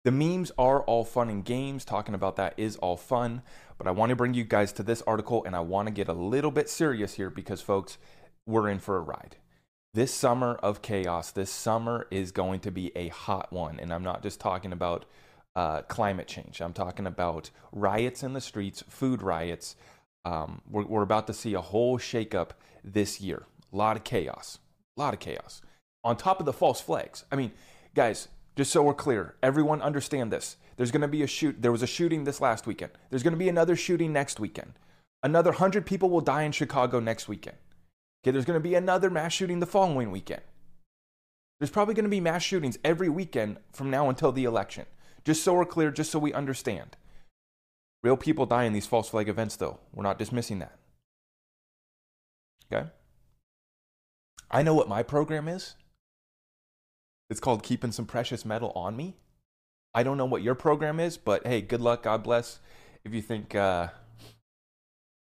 the 0.05 0.11
memes 0.11 0.49
are 0.57 0.81
all 0.83 1.03
fun 1.03 1.29
and 1.29 1.43
games. 1.43 1.83
Talking 1.83 2.15
about 2.15 2.37
that 2.37 2.53
is 2.55 2.77
all 2.77 2.95
fun. 2.95 3.41
But 3.77 3.87
I 3.87 3.91
want 3.91 4.11
to 4.11 4.15
bring 4.15 4.33
you 4.33 4.45
guys 4.45 4.71
to 4.73 4.83
this 4.83 5.01
article 5.01 5.43
and 5.43 5.53
I 5.53 5.59
want 5.59 5.89
to 5.89 5.93
get 5.93 6.07
a 6.07 6.13
little 6.13 6.51
bit 6.51 6.69
serious 6.69 7.15
here 7.15 7.29
because, 7.29 7.59
folks, 7.59 7.97
we're 8.45 8.69
in 8.69 8.79
for 8.79 8.95
a 8.95 9.01
ride. 9.01 9.35
This 9.93 10.13
summer 10.13 10.55
of 10.63 10.81
chaos, 10.81 11.31
this 11.31 11.51
summer 11.51 12.07
is 12.09 12.31
going 12.31 12.61
to 12.61 12.71
be 12.71 12.95
a 12.95 13.09
hot 13.09 13.51
one. 13.51 13.77
And 13.77 13.91
I'm 13.93 14.03
not 14.03 14.23
just 14.23 14.39
talking 14.39 14.71
about 14.71 15.03
uh, 15.55 15.81
climate 15.83 16.27
change. 16.27 16.61
I'm 16.61 16.73
talking 16.73 17.07
about 17.07 17.49
riots 17.71 18.23
in 18.23 18.33
the 18.33 18.41
streets, 18.41 18.83
food 18.87 19.21
riots. 19.21 19.75
Um, 20.25 20.61
we're, 20.69 20.85
we're 20.85 21.01
about 21.03 21.27
to 21.27 21.33
see 21.33 21.53
a 21.53 21.61
whole 21.61 21.97
shakeup 21.97 22.49
this 22.83 23.21
year. 23.21 23.43
A 23.71 23.75
lot 23.75 23.97
of 23.97 24.03
chaos. 24.03 24.59
A 24.97 25.01
lot 25.01 25.13
of 25.13 25.19
chaos. 25.19 25.61
On 26.03 26.17
top 26.17 26.39
of 26.39 26.45
the 26.45 26.53
false 26.53 26.81
flags. 26.81 27.25
I 27.31 27.35
mean, 27.35 27.51
guys, 27.95 28.27
just 28.55 28.71
so 28.71 28.83
we're 28.83 28.93
clear, 28.93 29.35
everyone 29.41 29.81
understand 29.81 30.31
this. 30.31 30.57
There's 30.77 30.91
going 30.91 31.01
to 31.01 31.07
be 31.07 31.23
a 31.23 31.27
shoot. 31.27 31.61
There 31.61 31.71
was 31.71 31.83
a 31.83 31.87
shooting 31.87 32.23
this 32.23 32.41
last 32.41 32.67
weekend. 32.67 32.91
There's 33.09 33.23
going 33.23 33.33
to 33.33 33.39
be 33.39 33.49
another 33.49 33.75
shooting 33.75 34.11
next 34.11 34.39
weekend. 34.39 34.73
Another 35.21 35.51
100 35.51 35.85
people 35.85 36.09
will 36.09 36.21
die 36.21 36.43
in 36.43 36.51
Chicago 36.51 36.99
next 36.99 37.27
weekend. 37.27 37.57
Okay, 38.23 38.31
there's 38.31 38.45
going 38.45 38.59
to 38.59 38.63
be 38.63 38.75
another 38.75 39.09
mass 39.09 39.33
shooting 39.33 39.59
the 39.59 39.65
following 39.65 40.11
weekend. 40.11 40.41
There's 41.59 41.71
probably 41.71 41.93
going 41.93 42.05
to 42.05 42.09
be 42.09 42.19
mass 42.19 42.43
shootings 42.43 42.77
every 42.83 43.09
weekend 43.09 43.57
from 43.71 43.89
now 43.89 44.09
until 44.09 44.31
the 44.31 44.43
election. 44.43 44.85
Just 45.25 45.43
so 45.43 45.53
we're 45.53 45.65
clear, 45.65 45.91
just 45.91 46.11
so 46.11 46.19
we 46.19 46.33
understand. 46.33 46.97
Real 48.03 48.17
people 48.17 48.45
die 48.45 48.65
in 48.65 48.73
these 48.73 48.85
false 48.85 49.09
flag 49.09 49.29
events, 49.29 49.55
though. 49.55 49.79
We're 49.93 50.03
not 50.03 50.19
dismissing 50.19 50.59
that. 50.59 50.77
Okay? 52.71 52.89
I 54.51 54.61
know 54.61 54.73
what 54.73 54.89
my 54.89 55.03
program 55.03 55.47
is. 55.47 55.75
It's 57.29 57.39
called 57.39 57.63
Keeping 57.63 57.91
Some 57.91 58.05
Precious 58.05 58.43
Metal 58.45 58.71
on 58.75 58.95
Me. 58.95 59.15
I 59.95 60.03
don't 60.03 60.17
know 60.17 60.25
what 60.25 60.41
your 60.41 60.55
program 60.55 60.99
is, 60.99 61.17
but 61.17 61.45
hey, 61.47 61.61
good 61.61 61.81
luck. 61.81 62.03
God 62.03 62.23
bless. 62.23 62.59
If 63.05 63.13
you 63.13 63.21
think, 63.21 63.55
uh, 63.55 63.87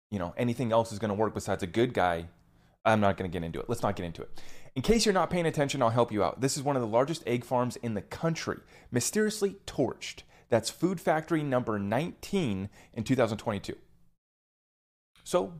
you 0.09 0.19
know, 0.19 0.33
anything 0.37 0.71
else 0.71 0.91
is 0.91 0.99
going 0.99 1.09
to 1.09 1.15
work 1.15 1.33
besides 1.33 1.63
a 1.63 1.67
good 1.67 1.93
guy, 1.93 2.27
I'm 2.85 2.99
not 2.99 3.17
going 3.17 3.29
to 3.29 3.33
get 3.33 3.45
into 3.45 3.59
it. 3.59 3.69
Let's 3.69 3.81
not 3.81 3.95
get 3.95 4.05
into 4.05 4.21
it. 4.21 4.41
In 4.75 4.81
case 4.81 5.05
you're 5.05 5.13
not 5.13 5.29
paying 5.29 5.45
attention, 5.45 5.81
I'll 5.81 5.91
help 5.91 6.11
you 6.11 6.23
out. 6.23 6.41
This 6.41 6.57
is 6.57 6.63
one 6.63 6.75
of 6.75 6.81
the 6.81 6.87
largest 6.87 7.23
egg 7.27 7.45
farms 7.45 7.75
in 7.77 7.93
the 7.93 8.01
country, 8.01 8.57
mysteriously 8.91 9.57
torched. 9.67 10.23
That's 10.49 10.69
Food 10.69 10.99
Factory 10.99 11.43
number 11.43 11.77
19 11.77 12.69
in 12.93 13.03
2022. 13.03 13.75
So 15.23 15.53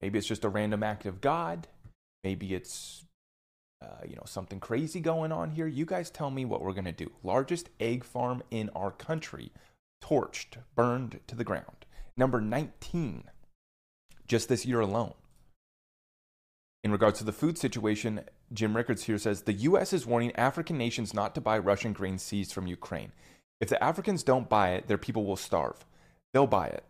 maybe 0.00 0.18
it's 0.18 0.28
just 0.28 0.44
a 0.44 0.50
random 0.50 0.82
act 0.82 1.06
of 1.06 1.20
God. 1.20 1.68
Maybe 2.22 2.54
it's 2.54 3.04
uh, 3.82 4.06
you 4.06 4.14
know 4.14 4.22
something 4.26 4.60
crazy 4.60 5.00
going 5.00 5.32
on 5.32 5.50
here. 5.50 5.66
You 5.66 5.86
guys 5.86 6.10
tell 6.10 6.30
me 6.30 6.44
what 6.44 6.62
we're 6.62 6.72
gonna 6.72 6.92
do. 6.92 7.10
Largest 7.22 7.70
egg 7.80 8.04
farm 8.04 8.42
in 8.50 8.70
our 8.76 8.90
country, 8.90 9.50
torched, 10.02 10.58
burned 10.74 11.20
to 11.26 11.34
the 11.34 11.44
ground. 11.44 11.86
Number 12.16 12.40
19, 12.40 13.24
just 14.26 14.48
this 14.48 14.66
year 14.66 14.80
alone. 14.80 15.14
In 16.84 16.90
regards 16.90 17.18
to 17.18 17.24
the 17.24 17.32
food 17.32 17.58
situation, 17.58 18.22
Jim 18.52 18.76
Rickards 18.76 19.04
here 19.04 19.18
says 19.18 19.42
the 19.42 19.52
U.S. 19.52 19.92
is 19.92 20.06
warning 20.06 20.34
African 20.36 20.78
nations 20.78 21.14
not 21.14 21.34
to 21.34 21.40
buy 21.40 21.58
Russian 21.58 21.92
grain 21.92 22.18
seized 22.18 22.52
from 22.52 22.66
Ukraine. 22.66 23.12
If 23.60 23.68
the 23.68 23.82
Africans 23.82 24.22
don't 24.22 24.48
buy 24.48 24.72
it, 24.72 24.88
their 24.88 24.98
people 24.98 25.24
will 25.24 25.36
starve. 25.36 25.84
They'll 26.32 26.46
buy 26.46 26.68
it. 26.68 26.84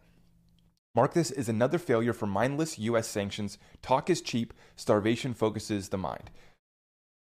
Mark 0.95 1.15
this 1.15 1.31
as 1.31 1.49
another 1.49 1.79
failure 1.79 2.13
for 2.13 2.27
mindless 2.27 2.79
U.S. 2.79 3.09
sanctions. 3.09 3.59
Talk 3.81 4.11
is 4.11 4.21
cheap, 4.21 4.53
starvation 4.77 5.35
focuses 5.35 5.89
the 5.89 5.99
mind. 5.99 6.31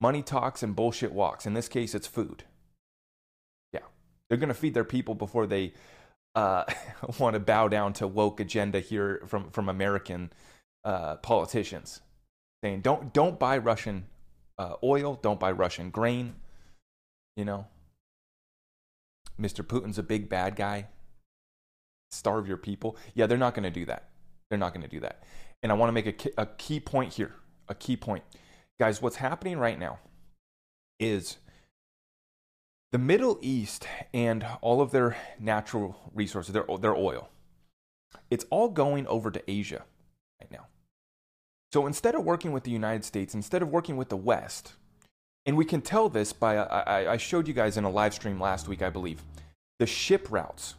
Money 0.00 0.22
talks 0.22 0.62
and 0.62 0.74
bullshit 0.74 1.12
walks. 1.12 1.44
In 1.44 1.54
this 1.54 1.68
case, 1.68 1.94
it's 1.94 2.06
food. 2.06 2.44
Yeah. 3.72 3.80
They're 4.28 4.38
going 4.38 4.48
to 4.48 4.54
feed 4.54 4.74
their 4.74 4.84
people 4.84 5.14
before 5.14 5.46
they 5.46 5.74
uh, 6.34 6.64
want 7.18 7.34
to 7.34 7.40
bow 7.40 7.68
down 7.68 7.92
to 7.94 8.06
woke 8.06 8.40
agenda 8.40 8.80
here 8.80 9.22
from, 9.26 9.50
from 9.50 9.68
American 9.68 10.32
uh, 10.84 11.16
politicians 11.16 12.00
saying 12.62 12.80
don't 12.80 13.12
don't 13.12 13.38
buy 13.38 13.58
Russian 13.58 14.06
uh, 14.60 14.76
oil, 14.84 15.18
don't 15.22 15.40
buy 15.40 15.50
Russian 15.50 15.88
grain. 15.88 16.34
You 17.34 17.46
know, 17.46 17.66
Mr. 19.40 19.64
Putin's 19.64 19.98
a 19.98 20.02
big 20.02 20.28
bad 20.28 20.54
guy. 20.54 20.88
Starve 22.10 22.46
your 22.46 22.58
people. 22.58 22.98
Yeah, 23.14 23.26
they're 23.26 23.38
not 23.38 23.54
going 23.54 23.64
to 23.64 23.70
do 23.70 23.86
that. 23.86 24.10
They're 24.50 24.58
not 24.58 24.74
going 24.74 24.82
to 24.82 24.88
do 24.88 25.00
that. 25.00 25.22
And 25.62 25.72
I 25.72 25.74
want 25.74 25.88
to 25.88 25.92
make 25.92 26.26
a 26.26 26.42
a 26.42 26.46
key 26.46 26.78
point 26.78 27.14
here. 27.14 27.34
A 27.68 27.74
key 27.74 27.96
point. 27.96 28.24
Guys, 28.78 29.00
what's 29.00 29.16
happening 29.16 29.58
right 29.58 29.78
now 29.78 29.98
is 30.98 31.38
the 32.92 32.98
Middle 32.98 33.38
East 33.40 33.86
and 34.12 34.44
all 34.60 34.82
of 34.82 34.90
their 34.90 35.16
natural 35.38 35.96
resources, 36.12 36.52
their, 36.52 36.64
their 36.80 36.96
oil, 36.96 37.30
it's 38.30 38.44
all 38.50 38.68
going 38.68 39.06
over 39.06 39.30
to 39.30 39.50
Asia 39.50 39.84
right 40.40 40.50
now. 40.50 40.66
So 41.72 41.86
instead 41.86 42.14
of 42.14 42.24
working 42.24 42.52
with 42.52 42.64
the 42.64 42.70
United 42.70 43.04
States, 43.04 43.34
instead 43.34 43.62
of 43.62 43.68
working 43.68 43.96
with 43.96 44.08
the 44.08 44.16
West, 44.16 44.74
and 45.46 45.56
we 45.56 45.64
can 45.64 45.80
tell 45.80 46.08
this 46.08 46.32
by, 46.32 46.56
I, 46.56 47.12
I 47.12 47.16
showed 47.16 47.46
you 47.46 47.54
guys 47.54 47.76
in 47.76 47.84
a 47.84 47.90
live 47.90 48.14
stream 48.14 48.40
last 48.40 48.68
week, 48.68 48.82
I 48.82 48.90
believe, 48.90 49.22
the 49.78 49.86
ship 49.86 50.28
routes, 50.30 50.74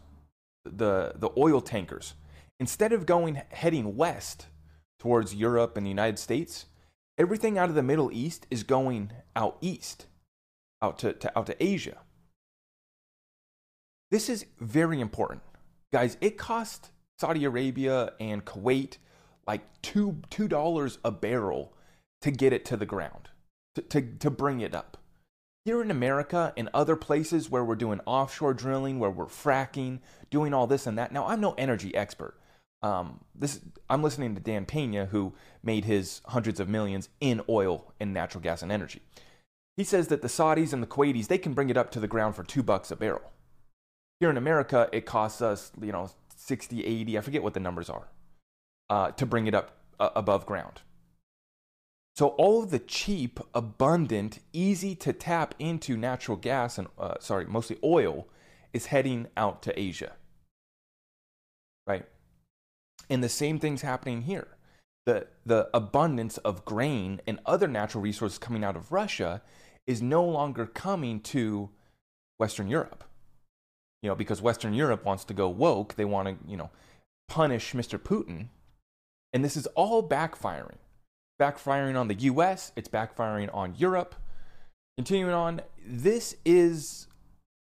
the, 0.65 1.13
the 1.15 1.29
oil 1.37 1.61
tankers, 1.61 2.13
instead 2.59 2.93
of 2.93 3.05
going 3.05 3.41
heading 3.49 3.95
west 3.95 4.47
towards 4.99 5.33
Europe 5.33 5.77
and 5.77 5.85
the 5.85 5.89
United 5.89 6.19
States, 6.19 6.65
everything 7.17 7.57
out 7.57 7.69
of 7.69 7.75
the 7.75 7.83
Middle 7.83 8.11
East 8.11 8.45
is 8.51 8.63
going 8.63 9.11
out 9.35 9.57
east, 9.61 10.05
out 10.81 10.99
to, 10.99 11.13
to 11.13 11.37
out 11.37 11.47
to 11.47 11.63
Asia. 11.63 11.97
This 14.11 14.29
is 14.29 14.45
very 14.59 14.99
important. 14.99 15.41
Guys, 15.93 16.17
it 16.21 16.37
cost 16.37 16.91
Saudi 17.17 17.45
Arabia 17.45 18.13
and 18.19 18.45
Kuwait 18.45 18.97
like 19.47 19.61
two 19.81 20.21
two 20.29 20.47
dollars 20.47 20.97
a 21.03 21.11
barrel 21.11 21.73
to 22.21 22.31
get 22.31 22.53
it 22.53 22.65
to 22.65 22.77
the 22.77 22.85
ground, 22.85 23.29
to, 23.75 23.81
to, 23.81 24.01
to 24.01 24.29
bring 24.29 24.61
it 24.61 24.75
up. 24.75 24.97
Here 25.65 25.81
in 25.81 25.91
America 25.91 26.53
and 26.57 26.69
other 26.73 26.95
places 26.95 27.49
where 27.49 27.63
we're 27.63 27.75
doing 27.75 27.99
offshore 28.05 28.53
drilling, 28.53 28.99
where 28.99 29.11
we're 29.11 29.25
fracking, 29.25 29.99
doing 30.29 30.53
all 30.53 30.65
this 30.65 30.87
and 30.87 30.97
that. 30.97 31.11
Now, 31.11 31.27
I'm 31.27 31.41
no 31.41 31.53
energy 31.53 31.93
expert. 31.93 32.35
Um, 32.81 33.19
this 33.35 33.59
I'm 33.89 34.01
listening 34.01 34.33
to 34.33 34.41
Dan 34.41 34.65
Pena, 34.65 35.05
who 35.05 35.33
made 35.63 35.85
his 35.85 36.21
hundreds 36.25 36.59
of 36.59 36.67
millions 36.67 37.09
in 37.19 37.41
oil 37.47 37.93
and 37.99 38.11
natural 38.13 38.41
gas 38.41 38.63
and 38.63 38.71
energy. 38.71 39.01
He 39.77 39.83
says 39.83 40.07
that 40.07 40.21
the 40.21 40.27
Saudis 40.27 40.73
and 40.73 40.81
the 40.81 40.87
Kuwaitis 40.87 41.27
they 41.27 41.37
can 41.37 41.53
bring 41.53 41.69
it 41.69 41.77
up 41.77 41.91
to 41.91 41.99
the 41.99 42.07
ground 42.07 42.35
for 42.35 42.43
two 42.43 42.63
bucks 42.63 42.89
a 42.89 42.95
barrel. 42.95 43.31
Here 44.19 44.29
in 44.29 44.37
America, 44.37 44.89
it 44.91 45.05
costs 45.05 45.41
us, 45.41 45.71
you 45.81 45.91
know, 45.91 46.09
60, 46.35 46.85
80, 46.85 47.17
I 47.17 47.21
forget 47.21 47.43
what 47.43 47.53
the 47.53 47.59
numbers 47.59 47.89
are, 47.89 48.07
uh, 48.91 49.09
to 49.11 49.25
bring 49.25 49.47
it 49.47 49.55
up 49.55 49.77
uh, 49.99 50.09
above 50.15 50.45
ground. 50.45 50.81
So 52.17 52.27
all 52.27 52.61
of 52.61 52.71
the 52.71 52.79
cheap, 52.79 53.39
abundant, 53.55 54.39
easy 54.51 54.95
to 54.95 55.13
tap 55.13 55.55
into 55.57 55.95
natural 55.95 56.35
gas 56.35 56.77
and 56.77 56.89
uh, 56.99 57.15
sorry, 57.21 57.45
mostly 57.45 57.77
oil 57.83 58.27
is 58.73 58.87
heading 58.87 59.27
out 59.37 59.61
to 59.63 59.79
Asia. 59.79 60.11
Right? 61.87 62.05
And 63.09 63.23
the 63.23 63.29
same 63.29 63.59
thing's 63.59 63.81
happening 63.81 64.23
here. 64.23 64.49
The 65.05 65.27
the 65.45 65.69
abundance 65.73 66.37
of 66.39 66.65
grain 66.65 67.21
and 67.25 67.39
other 67.45 67.67
natural 67.67 68.03
resources 68.03 68.37
coming 68.37 68.63
out 68.63 68.75
of 68.75 68.91
Russia 68.91 69.41
is 69.87 70.01
no 70.01 70.23
longer 70.23 70.65
coming 70.65 71.21
to 71.21 71.69
Western 72.37 72.67
Europe. 72.67 73.05
You 74.03 74.09
know, 74.09 74.15
because 74.15 74.41
Western 74.41 74.73
Europe 74.73 75.05
wants 75.05 75.23
to 75.25 75.33
go 75.33 75.47
woke, 75.47 75.95
they 75.95 76.05
want 76.05 76.27
to, 76.27 76.49
you 76.49 76.57
know, 76.57 76.71
punish 77.29 77.73
Mr. 77.73 77.97
Putin. 77.97 78.49
And 79.33 79.43
this 79.43 79.55
is 79.55 79.67
all 79.67 80.07
backfiring 80.07 80.77
backfiring 81.41 81.99
on 81.99 82.07
the 82.07 82.13
US, 82.13 82.71
it's 82.75 82.87
backfiring 82.87 83.49
on 83.53 83.73
Europe. 83.75 84.13
Continuing 84.95 85.33
on, 85.33 85.61
this 85.83 86.35
is 86.45 87.07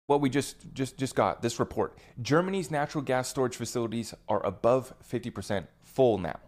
what 0.06 0.22
we 0.22 0.30
just 0.30 0.72
just 0.72 0.96
just 0.96 1.14
got 1.14 1.42
this 1.42 1.58
report. 1.58 1.98
Germany's 2.22 2.70
natural 2.70 3.04
gas 3.04 3.28
storage 3.28 3.56
facilities 3.56 4.14
are 4.28 4.44
above 4.46 4.94
50% 5.06 5.66
full 5.82 6.16
now. 6.16 6.40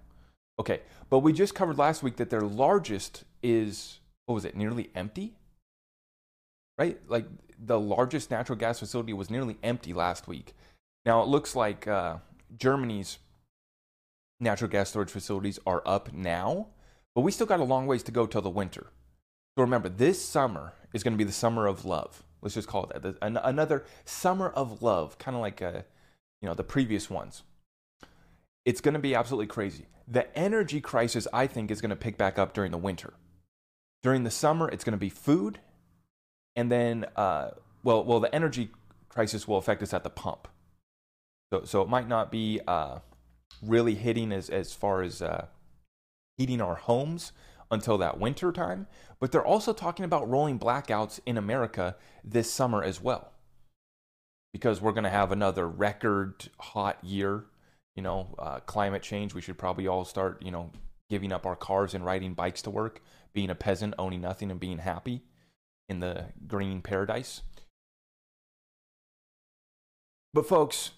Okay, 0.59 0.81
but 1.11 1.19
we 1.19 1.33
just 1.33 1.55
covered 1.55 1.77
last 1.77 2.03
week 2.03 2.17
that 2.17 2.31
their 2.31 2.41
largest 2.41 3.25
is 3.43 4.01
what 4.25 4.35
was 4.35 4.45
it? 4.47 4.57
Nearly 4.57 4.91
empty? 4.95 5.35
Right? 6.79 6.99
Like 7.09 7.27
the 7.59 7.79
largest 7.79 8.31
natural 8.31 8.57
gas 8.57 8.79
facility 8.79 9.13
was 9.13 9.29
nearly 9.29 9.59
empty 9.63 9.93
last 9.93 10.29
week. 10.29 10.55
Now 11.05 11.23
it 11.23 11.29
looks 11.29 11.55
like 11.55 11.87
uh, 11.87 12.19
Germany's 12.57 13.19
natural 14.41 14.71
gas 14.71 14.91
storage 14.91 15.11
facilities 15.11 15.59
are 15.67 15.83
up 15.87 16.13
now, 16.13 16.69
but 17.15 17.23
we 17.23 17.33
still 17.33 17.47
got 17.47 17.61
a 17.61 17.65
long 17.65 17.87
ways 17.87 18.03
to 18.05 18.13
go 18.13 18.27
till 18.27 18.43
the 18.43 18.51
winter. 18.51 18.87
So 19.57 19.63
remember, 19.63 19.89
this 19.89 20.25
summer 20.25 20.75
is 20.93 21.03
going 21.03 21.15
to 21.15 21.19
be 21.19 21.25
the 21.25 21.33
summer 21.33 21.67
of 21.67 21.85
love. 21.85 22.23
Let's 22.41 22.55
just 22.55 22.69
call 22.69 22.85
it 22.85 23.03
that. 23.03 23.17
Another 23.21 23.85
summer 24.05 24.49
of 24.49 24.83
love, 24.83 25.19
kind 25.19 25.37
of 25.37 25.41
like 25.41 25.61
a, 25.61 25.85
you 26.41 26.49
know, 26.49 26.55
the 26.55 26.63
previous 26.63 27.11
ones. 27.11 27.43
It's 28.65 28.81
going 28.81 28.95
to 28.95 29.01
be 29.01 29.15
absolutely 29.15 29.49
crazy. 29.49 29.87
The 30.07 30.37
energy 30.39 30.81
crisis, 30.81 31.27
I 31.33 31.47
think, 31.47 31.71
is 31.71 31.81
going 31.81 31.91
to 31.91 31.97
pick 31.97 32.17
back 32.17 32.39
up 32.39 32.55
during 32.55 32.71
the 32.71 32.79
winter. 32.79 33.15
During 34.03 34.23
the 34.23 34.31
summer, 34.31 34.69
it's 34.69 34.85
going 34.85 34.93
to 34.93 34.99
be 34.99 35.09
food, 35.11 35.59
and 36.55 36.71
then, 36.71 37.07
uh, 37.17 37.51
well, 37.83 38.05
well, 38.05 38.21
the 38.21 38.33
energy 38.33 38.71
crisis 39.09 39.49
will 39.49 39.57
affect 39.57 39.83
us 39.83 39.93
at 39.93 40.05
the 40.05 40.11
pump. 40.11 40.47
So, 41.53 41.65
so 41.65 41.83
it 41.83 41.89
might 41.89 42.07
not 42.07 42.31
be 42.31 42.61
uh, 42.69 42.99
really 43.63 43.95
hitting 43.95 44.33
as 44.33 44.49
as 44.51 44.73
far 44.73 45.03
as 45.03 45.21
uh, 45.21 45.47
heating 46.37 46.61
our 46.61 46.77
homes 46.77 47.33
until 47.71 47.99
that 47.99 48.19
winter 48.19 48.53
time, 48.53 48.87
but 49.21 49.31
they're 49.31 49.45
also 49.45 49.73
talking 49.73 50.05
about 50.05 50.29
rolling 50.29 50.59
blackouts 50.59 51.21
in 51.27 51.37
America 51.37 51.97
this 52.25 52.51
summer 52.51 52.83
as 52.83 53.01
well. 53.01 53.33
Because 54.53 54.81
we're 54.81 54.93
going 54.93 55.05
to 55.05 55.11
have 55.11 55.31
another 55.31 55.69
record 55.69 56.49
hot 56.59 57.03
year, 57.05 57.45
you 57.95 58.03
know, 58.03 58.35
uh, 58.39 58.61
climate 58.61 59.03
change. 59.03 59.35
We 59.35 59.43
should 59.43 59.59
probably 59.59 59.87
all 59.87 60.07
start, 60.07 60.43
you 60.43 60.51
know, 60.51 60.71
giving 61.11 61.33
up 61.33 61.45
our 61.45 61.57
cars 61.57 61.95
and 61.95 62.05
riding 62.05 62.33
bikes 62.33 62.63
to 62.63 62.71
work, 62.71 63.03
being 63.35 63.51
a 63.51 63.55
peasant, 63.55 63.95
owning 63.99 64.23
nothing, 64.23 64.51
and 64.51 64.59
being 64.59 64.79
happy 64.79 65.23
in 65.89 66.01
the 66.01 66.27
green 66.47 66.81
paradise. 66.81 67.43
But, 70.33 70.47
folks, 70.47 70.93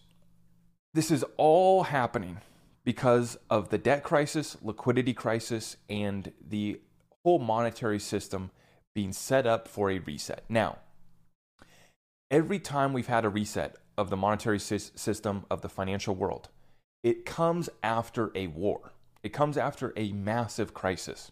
this 0.94 1.10
is 1.10 1.24
all 1.36 1.84
happening 1.84 2.38
because 2.84 3.38
of 3.48 3.68
the 3.68 3.78
debt 3.78 4.02
crisis, 4.02 4.56
liquidity 4.62 5.12
crisis, 5.12 5.76
and 5.88 6.32
the 6.46 6.80
whole 7.24 7.38
monetary 7.38 7.98
system 7.98 8.50
being 8.94 9.12
set 9.12 9.46
up 9.46 9.68
for 9.68 9.90
a 9.90 9.98
reset. 9.98 10.44
Now, 10.48 10.78
every 12.30 12.58
time 12.58 12.92
we've 12.92 13.06
had 13.06 13.24
a 13.24 13.28
reset 13.28 13.76
of 13.96 14.10
the 14.10 14.16
monetary 14.16 14.58
system 14.58 15.44
of 15.50 15.60
the 15.62 15.68
financial 15.68 16.14
world, 16.14 16.48
it 17.02 17.24
comes 17.24 17.68
after 17.82 18.32
a 18.34 18.48
war. 18.48 18.92
It 19.22 19.32
comes 19.32 19.56
after 19.56 19.92
a 19.96 20.12
massive 20.12 20.74
crisis. 20.74 21.30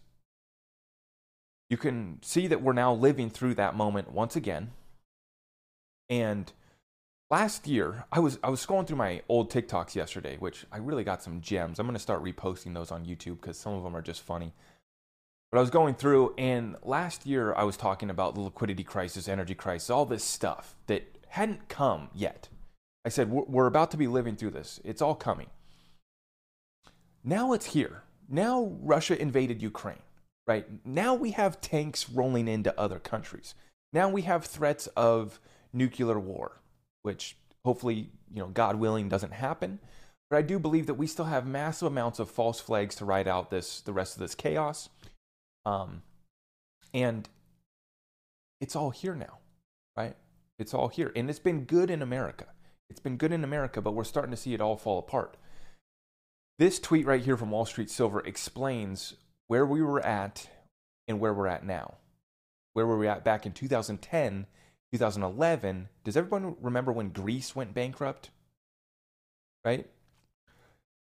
You 1.69 1.77
can 1.77 2.19
see 2.21 2.47
that 2.47 2.61
we're 2.61 2.73
now 2.73 2.93
living 2.93 3.29
through 3.29 3.55
that 3.55 3.75
moment 3.75 4.11
once 4.11 4.35
again. 4.35 4.71
And 6.09 6.51
last 7.29 7.67
year 7.67 8.05
i 8.11 8.19
was 8.19 8.39
i 8.43 8.49
was 8.49 8.65
scrolling 8.65 8.87
through 8.87 8.97
my 8.97 9.21
old 9.29 9.51
tiktoks 9.51 9.95
yesterday 9.95 10.35
which 10.37 10.65
i 10.71 10.77
really 10.77 11.03
got 11.03 11.21
some 11.21 11.41
gems. 11.41 11.79
I'm 11.79 11.85
going 11.85 11.95
to 11.95 11.99
start 11.99 12.23
reposting 12.23 12.73
those 12.73 12.91
on 12.91 13.05
youtube 13.05 13.41
because 13.41 13.57
some 13.57 13.73
of 13.73 13.83
them 13.83 13.95
are 13.95 14.01
just 14.01 14.21
funny. 14.21 14.53
But 15.51 15.59
i 15.59 15.61
was 15.61 15.69
going 15.69 15.95
through 15.95 16.33
and 16.37 16.75
last 16.83 17.25
year 17.25 17.53
i 17.55 17.63
was 17.63 17.77
talking 17.77 18.09
about 18.09 18.35
the 18.35 18.41
liquidity 18.41 18.83
crisis 18.83 19.27
energy 19.27 19.55
crisis 19.55 19.89
all 19.89 20.05
this 20.05 20.23
stuff 20.23 20.75
that 20.87 21.17
hadn't 21.29 21.69
come 21.69 22.09
yet. 22.13 22.49
I 23.05 23.09
said 23.09 23.31
we're 23.31 23.67
about 23.67 23.91
to 23.91 23.97
be 23.97 24.07
living 24.07 24.35
through 24.35 24.51
this. 24.51 24.79
It's 24.83 25.01
all 25.01 25.15
coming. 25.15 25.47
Now 27.23 27.53
it's 27.53 27.67
here. 27.67 28.03
Now 28.27 28.73
russia 28.81 29.19
invaded 29.19 29.61
ukraine 29.61 30.01
right? 30.49 30.65
Now 30.83 31.13
we 31.13 31.31
have 31.31 31.61
tanks 31.61 32.09
rolling 32.09 32.47
into 32.47 32.77
other 32.77 32.97
countries. 32.97 33.53
Now 33.93 34.09
we 34.09 34.23
have 34.23 34.45
threats 34.45 34.87
of 34.97 35.39
nuclear 35.71 36.19
war 36.19 36.59
which 37.03 37.37
hopefully, 37.65 38.09
you 38.33 38.39
know, 38.39 38.47
God 38.47 38.75
willing, 38.77 39.09
doesn't 39.09 39.33
happen. 39.33 39.79
But 40.29 40.37
I 40.37 40.41
do 40.43 40.59
believe 40.59 40.85
that 40.87 40.93
we 40.93 41.07
still 41.07 41.25
have 41.25 41.47
massive 41.47 41.87
amounts 41.87 42.19
of 42.19 42.29
false 42.29 42.59
flags 42.59 42.95
to 42.95 43.05
ride 43.05 43.27
out 43.27 43.49
this 43.49 43.81
the 43.81 43.93
rest 43.93 44.15
of 44.15 44.19
this 44.19 44.35
chaos. 44.35 44.89
Um, 45.65 46.03
and 46.93 47.27
it's 48.61 48.75
all 48.75 48.91
here 48.91 49.15
now, 49.15 49.39
right? 49.97 50.15
It's 50.57 50.73
all 50.73 50.89
here. 50.89 51.11
And 51.15 51.29
it's 51.29 51.39
been 51.39 51.63
good 51.65 51.89
in 51.89 52.01
America. 52.01 52.45
It's 52.89 52.99
been 52.99 53.17
good 53.17 53.31
in 53.31 53.43
America, 53.43 53.81
but 53.81 53.93
we're 53.93 54.03
starting 54.03 54.31
to 54.31 54.37
see 54.37 54.53
it 54.53 54.61
all 54.61 54.75
fall 54.75 54.99
apart. 54.99 55.37
This 56.57 56.79
tweet 56.79 57.05
right 57.05 57.21
here 57.21 57.37
from 57.37 57.51
Wall 57.51 57.65
Street 57.65 57.89
Silver 57.89 58.19
explains 58.21 59.13
where 59.47 59.65
we 59.65 59.81
were 59.81 60.05
at 60.05 60.49
and 61.07 61.19
where 61.19 61.33
we're 61.33 61.47
at 61.47 61.65
now. 61.65 61.95
Where 62.73 62.85
were 62.85 62.97
we 62.97 63.07
at 63.07 63.23
back 63.23 63.45
in 63.45 63.53
2010 63.53 64.45
2011, 64.91 65.89
does 66.03 66.17
everyone 66.17 66.55
remember 66.61 66.91
when 66.91 67.09
Greece 67.09 67.55
went 67.55 67.73
bankrupt? 67.73 68.29
Right? 69.63 69.87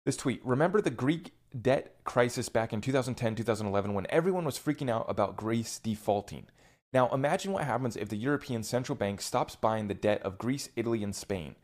This 0.05 0.17
tweet 0.17 0.45
Remember 0.45 0.81
the 0.81 0.91
Greek 0.91 1.33
debt 1.59 1.97
crisis 2.05 2.49
back 2.49 2.73
in 2.73 2.81
2010, 2.81 3.35
2011 3.35 3.95
when 3.95 4.07
everyone 4.11 4.45
was 4.45 4.59
freaking 4.59 4.91
out 4.91 5.07
about 5.09 5.37
Greece 5.37 5.79
defaulting. 5.79 6.47
Now, 6.93 7.09
imagine 7.11 7.53
what 7.53 7.65
happens 7.65 7.97
if 7.97 8.09
the 8.09 8.17
European 8.17 8.63
Central 8.63 8.97
Bank 8.97 9.21
stops 9.21 9.55
buying 9.57 9.89
the 9.89 9.95
debt 9.95 10.23
of 10.23 10.39
Greece, 10.39 10.71
Italy, 10.75 11.05
and 11.05 11.15
Spain. 11.15 11.55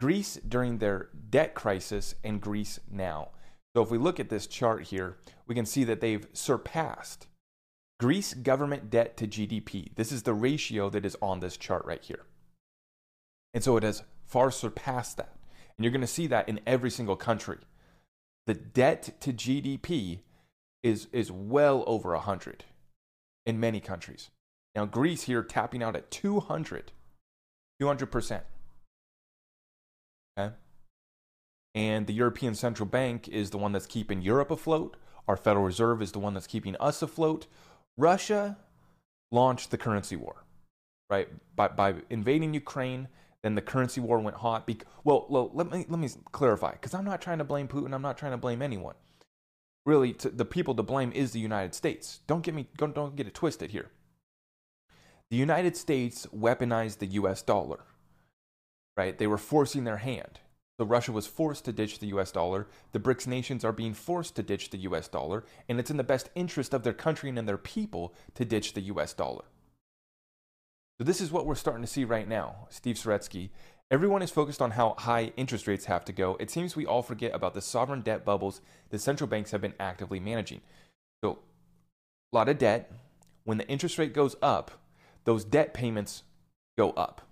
Greece 0.00 0.38
during 0.46 0.78
their 0.78 1.10
debt 1.30 1.54
crisis 1.54 2.16
and 2.24 2.40
Greece 2.40 2.80
now. 2.90 3.28
So 3.74 3.82
if 3.82 3.90
we 3.90 3.98
look 3.98 4.18
at 4.18 4.28
this 4.28 4.48
chart 4.48 4.84
here, 4.84 5.16
we 5.46 5.54
can 5.54 5.66
see 5.66 5.84
that 5.84 6.00
they've 6.00 6.26
surpassed 6.32 7.28
Greece 8.02 8.34
government 8.34 8.90
debt 8.90 9.16
to 9.16 9.28
GDP. 9.28 9.94
This 9.94 10.10
is 10.10 10.24
the 10.24 10.34
ratio 10.34 10.90
that 10.90 11.06
is 11.06 11.16
on 11.22 11.38
this 11.38 11.56
chart 11.56 11.84
right 11.84 12.02
here. 12.02 12.24
And 13.54 13.62
so 13.62 13.76
it 13.76 13.84
has 13.84 14.02
far 14.26 14.50
surpassed 14.50 15.18
that. 15.18 15.36
And 15.76 15.84
you're 15.84 15.92
going 15.92 16.00
to 16.00 16.08
see 16.08 16.26
that 16.26 16.48
in 16.48 16.58
every 16.66 16.90
single 16.90 17.14
country. 17.14 17.58
The 18.48 18.54
debt 18.54 19.20
to 19.20 19.32
GDP 19.32 20.18
is, 20.82 21.06
is 21.12 21.30
well 21.30 21.84
over 21.86 22.10
100 22.10 22.64
in 23.46 23.60
many 23.60 23.78
countries. 23.78 24.30
Now, 24.74 24.84
Greece 24.84 25.22
here 25.22 25.44
tapping 25.44 25.80
out 25.80 25.94
at 25.94 26.10
200, 26.10 26.90
200%. 27.80 28.40
Okay. 30.36 30.54
And 31.76 32.08
the 32.08 32.14
European 32.14 32.56
Central 32.56 32.88
Bank 32.88 33.28
is 33.28 33.50
the 33.50 33.58
one 33.58 33.70
that's 33.70 33.86
keeping 33.86 34.22
Europe 34.22 34.50
afloat. 34.50 34.96
Our 35.28 35.36
Federal 35.36 35.64
Reserve 35.64 36.02
is 36.02 36.10
the 36.10 36.18
one 36.18 36.34
that's 36.34 36.48
keeping 36.48 36.74
us 36.80 37.00
afloat. 37.00 37.46
Russia 37.96 38.56
launched 39.30 39.70
the 39.70 39.78
currency 39.78 40.16
war, 40.16 40.44
right? 41.10 41.28
By, 41.56 41.68
by 41.68 41.94
invading 42.10 42.54
Ukraine, 42.54 43.08
then 43.42 43.54
the 43.54 43.62
currency 43.62 44.00
war 44.00 44.18
went 44.20 44.36
hot. 44.36 44.66
Be- 44.66 44.78
well, 45.04 45.26
well, 45.28 45.50
let 45.52 45.70
me 45.70 45.84
let 45.88 45.98
me 45.98 46.08
clarify, 46.30 46.72
because 46.72 46.94
I'm 46.94 47.04
not 47.04 47.20
trying 47.20 47.38
to 47.38 47.44
blame 47.44 47.68
Putin. 47.68 47.92
I'm 47.92 48.02
not 48.02 48.16
trying 48.16 48.32
to 48.32 48.38
blame 48.38 48.62
anyone. 48.62 48.94
Really, 49.84 50.12
to, 50.14 50.30
the 50.30 50.44
people 50.44 50.74
to 50.76 50.82
blame 50.82 51.10
is 51.12 51.32
the 51.32 51.40
United 51.40 51.74
States. 51.74 52.20
Don't 52.26 52.42
get 52.42 52.54
me 52.54 52.68
don't, 52.76 52.94
don't 52.94 53.16
get 53.16 53.26
it 53.26 53.34
twisted 53.34 53.72
here. 53.72 53.90
The 55.30 55.36
United 55.36 55.76
States 55.76 56.26
weaponized 56.26 56.98
the 56.98 57.06
U.S. 57.06 57.42
dollar, 57.42 57.80
right? 58.96 59.16
They 59.16 59.26
were 59.26 59.38
forcing 59.38 59.84
their 59.84 59.96
hand. 59.96 60.40
So 60.82 60.86
Russia 60.86 61.12
was 61.12 61.28
forced 61.28 61.64
to 61.66 61.72
ditch 61.72 62.00
the 62.00 62.08
US 62.08 62.32
dollar. 62.32 62.66
The 62.90 62.98
BRICS 62.98 63.28
nations 63.28 63.64
are 63.64 63.70
being 63.70 63.94
forced 63.94 64.34
to 64.34 64.42
ditch 64.42 64.70
the 64.70 64.78
US 64.78 65.06
dollar, 65.06 65.44
and 65.68 65.78
it's 65.78 65.92
in 65.92 65.96
the 65.96 66.02
best 66.02 66.28
interest 66.34 66.74
of 66.74 66.82
their 66.82 66.92
country 66.92 67.30
and 67.30 67.46
their 67.46 67.56
people 67.56 68.12
to 68.34 68.44
ditch 68.44 68.72
the 68.72 68.80
US 68.80 69.12
dollar. 69.12 69.44
So 70.98 71.04
this 71.04 71.20
is 71.20 71.30
what 71.30 71.46
we're 71.46 71.54
starting 71.54 71.84
to 71.84 71.88
see 71.88 72.04
right 72.04 72.26
now, 72.26 72.66
Steve 72.68 72.96
Saretsky. 72.96 73.50
Everyone 73.92 74.22
is 74.22 74.32
focused 74.32 74.60
on 74.60 74.72
how 74.72 74.96
high 74.98 75.32
interest 75.36 75.68
rates 75.68 75.84
have 75.84 76.04
to 76.06 76.12
go. 76.12 76.36
It 76.40 76.50
seems 76.50 76.74
we 76.74 76.84
all 76.84 77.02
forget 77.02 77.32
about 77.32 77.54
the 77.54 77.62
sovereign 77.62 78.00
debt 78.00 78.24
bubbles 78.24 78.60
the 78.90 78.98
central 78.98 79.28
banks 79.30 79.52
have 79.52 79.60
been 79.60 79.74
actively 79.78 80.18
managing. 80.18 80.62
So, 81.22 81.38
a 82.32 82.36
lot 82.36 82.48
of 82.48 82.58
debt. 82.58 82.90
When 83.44 83.58
the 83.58 83.68
interest 83.68 83.98
rate 83.98 84.14
goes 84.14 84.34
up, 84.42 84.72
those 85.26 85.44
debt 85.44 85.74
payments 85.74 86.24
go 86.76 86.90
up. 86.90 87.28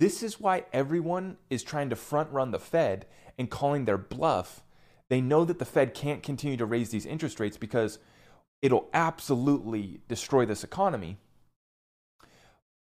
This 0.00 0.22
is 0.22 0.40
why 0.40 0.64
everyone 0.72 1.38
is 1.50 1.62
trying 1.62 1.90
to 1.90 1.96
front 1.96 2.30
run 2.30 2.50
the 2.50 2.58
Fed 2.58 3.06
and 3.36 3.50
calling 3.50 3.84
their 3.84 3.98
bluff. 3.98 4.62
They 5.08 5.20
know 5.20 5.44
that 5.44 5.58
the 5.58 5.64
Fed 5.64 5.94
can't 5.94 6.22
continue 6.22 6.56
to 6.56 6.66
raise 6.66 6.90
these 6.90 7.06
interest 7.06 7.40
rates 7.40 7.56
because 7.56 7.98
it'll 8.62 8.88
absolutely 8.92 10.00
destroy 10.08 10.44
this 10.44 10.64
economy 10.64 11.18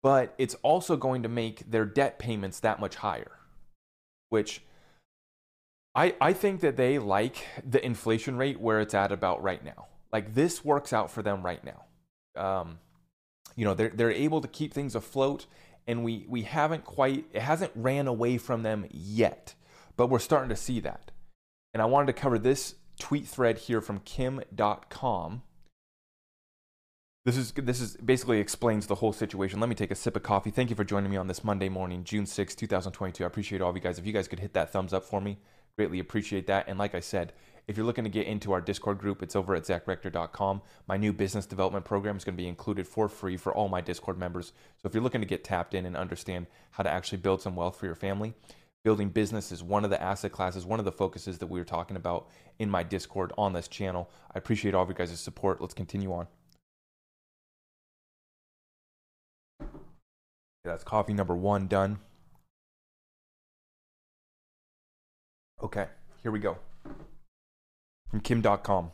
but 0.03 0.36
it's 0.38 0.55
also 0.55 0.98
going 0.98 1.24
to 1.24 1.29
make 1.29 1.72
their 1.72 1.86
debt 1.86 2.20
payments 2.20 2.60
that 2.60 2.79
much 2.79 2.98
higher, 2.98 3.32
which 4.29 4.62
I, 5.96 6.13
I 6.20 6.34
think 6.34 6.60
that 6.60 6.75
they 6.75 7.00
like 7.00 7.48
the 7.67 7.84
inflation 7.84 8.36
rate 8.36 8.60
where 8.60 8.82
it's 8.82 8.93
at 8.93 9.13
about 9.13 9.41
right 9.41 9.63
now. 9.63 9.88
Like 10.12 10.36
this 10.36 10.63
works 10.63 10.91
out 10.91 11.10
for 11.10 11.24
them 11.24 11.41
right 11.41 11.63
now. 11.63 11.86
Um, 12.36 12.79
you 13.55 13.63
know, 13.63 13.74
they're, 13.74 13.93
they're 13.96 14.12
able 14.12 14.41
to 14.41 14.48
keep 14.48 14.74
things 14.74 14.93
afloat 14.93 15.46
and 15.88 16.04
we, 16.04 16.25
we 16.28 16.44
haven't 16.44 16.86
quite, 16.86 17.25
it 17.34 17.42
hasn't 17.42 17.72
ran 17.75 18.08
away 18.08 18.38
from 18.38 18.63
them 18.63 18.86
yet, 18.92 19.54
but 19.98 20.08
we're 20.08 20.20
starting 20.20 20.50
to 20.50 20.56
see 20.56 20.80
that. 20.82 21.12
And 21.74 21.82
I 21.82 21.86
wanted 21.86 22.08
to 22.08 22.13
cover 22.13 22.38
this 22.38 22.75
tweet 23.00 23.28
thread 23.28 23.58
here 23.58 23.82
from 23.82 24.00
Kim 24.00 24.42
Dotcom 24.56 25.42
this 27.26 27.38
is 27.38 27.54
this 27.54 27.80
is 27.80 27.96
basically 27.98 28.39
explains 28.39 28.88
the 28.88 28.96
whole 28.96 29.13
situation. 29.13 29.62
Let 29.62 29.69
me 29.69 29.76
take 29.76 29.91
a 29.91 29.96
sip 29.96 30.17
of 30.17 30.24
coffee. 30.24 30.52
Thank 30.52 30.69
you 30.69 30.76
for 30.76 30.84
joining 30.84 31.10
me 31.10 31.15
on 31.15 31.28
this 31.28 31.43
Monday 31.43 31.69
morning, 31.69 32.04
June 32.04 32.26
6, 32.26 32.56
2022. 32.56 33.24
I 33.24 33.28
appreciate 33.28 33.62
all 33.62 33.69
of 33.69 33.76
you 33.78 33.82
guys. 33.82 33.98
If 33.98 34.06
you 34.06 34.12
guys 34.12 34.28
could 34.28 34.39
hit 34.39 34.54
that 34.54 34.72
thumbs 34.72 34.91
up 34.91 35.06
for 35.06 35.22
me, 35.22 35.39
greatly 35.78 36.00
appreciate 36.00 36.48
that. 36.48 36.67
And 36.67 36.78
like 36.78 36.93
I 36.93 37.00
said, 37.00 37.32
if 37.67 37.78
you're 37.78 37.86
looking 37.86 38.04
to 38.04 38.10
get 38.10 38.28
into 38.28 38.52
our 38.52 38.62
Discord 38.62 38.97
group, 38.97 39.23
it's 39.23 39.36
over 39.36 39.56
at 39.56 39.63
zachrector.com. 39.63 40.62
My 40.88 40.97
new 40.97 41.13
business 41.13 41.45
development 41.45 41.86
program 41.86 42.17
is 42.17 42.23
going 42.23 42.36
to 42.36 42.41
be 42.41 42.47
included 42.47 42.88
for 42.88 43.08
free 43.08 43.38
for 43.38 43.54
all 43.54 43.69
my 43.69 43.80
Discord 43.80 44.17
members. 44.17 44.52
So 44.82 44.88
if 44.88 44.93
you're 44.93 45.04
looking 45.04 45.21
to 45.21 45.28
get 45.28 45.43
tapped 45.43 45.73
in 45.73 45.86
and 45.86 45.95
understand 45.95 46.47
how 46.71 46.84
to 46.84 46.89
actually 46.89 47.19
build 47.19 47.41
some 47.41 47.56
wealth 47.56 47.78
for 47.78 47.86
your 47.86 47.95
family, 47.95 48.34
building 48.84 49.10
business 49.10 49.52
is 49.52 49.63
one 49.63 49.86
of 49.86 49.89
the 49.89 50.02
asset 50.02 50.34
classes, 50.34 50.65
one 50.65 50.80
of 50.80 50.86
the 50.86 50.91
focuses 50.91 51.38
that 51.38 51.47
we 51.47 51.60
were 51.60 51.65
talking 51.65 51.95
about 51.95 52.28
in 52.60 52.69
my 52.69 52.84
Discord 52.84 53.32
on 53.38 53.54
this 53.54 53.69
channel. 53.69 54.10
I 54.36 54.39
appreciate 54.39 54.73
all 54.76 54.84
of 54.84 54.89
you 54.89 54.95
guys' 54.95 55.17
support. 55.19 55.62
Let's 55.62 55.73
continue 55.73 56.12
on. 56.13 56.28
That's 60.65 60.84
coffee 60.84 61.13
number 61.13 61.36
one 61.36 61.67
done. 61.67 61.99
Okay, 65.62 65.88
here 66.21 66.32
we 66.32 66.39
go. 66.39 66.58
From 68.13 68.21
Kim 68.21 68.43
Dotcom. 68.43 68.91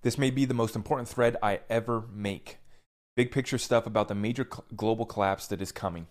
This 0.00 0.16
may 0.16 0.30
be 0.30 0.46
the 0.46 0.54
most 0.54 0.74
important 0.74 1.10
thread 1.10 1.36
I 1.42 1.60
ever 1.68 2.04
make. 2.10 2.56
Big 3.16 3.30
picture 3.30 3.58
stuff 3.58 3.84
about 3.84 4.08
the 4.08 4.14
major 4.14 4.48
global 4.74 5.04
collapse 5.04 5.46
that 5.48 5.60
is 5.60 5.72
coming. 5.72 6.06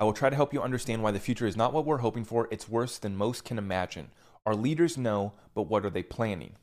I 0.00 0.04
will 0.04 0.14
try 0.14 0.30
to 0.30 0.36
help 0.36 0.54
you 0.54 0.62
understand 0.62 1.02
why 1.02 1.10
the 1.10 1.20
future 1.20 1.46
is 1.46 1.54
not 1.54 1.74
what 1.74 1.84
we're 1.84 1.98
hoping 1.98 2.24
for, 2.24 2.48
it's 2.50 2.66
worse 2.66 2.96
than 2.96 3.14
most 3.14 3.44
can 3.44 3.58
imagine. 3.58 4.08
Our 4.46 4.54
leaders 4.54 4.96
know, 4.96 5.34
but 5.54 5.64
what 5.64 5.84
are 5.84 5.90
they 5.90 6.02
planning? 6.02 6.54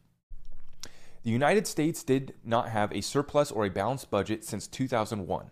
The 1.22 1.30
United 1.30 1.68
States 1.68 2.02
did 2.02 2.34
not 2.44 2.70
have 2.70 2.92
a 2.92 3.02
surplus 3.02 3.52
or 3.52 3.68
a 3.68 3.70
balanced 3.70 4.10
budget 4.10 4.44
since 4.44 4.66
2001. 4.66 5.52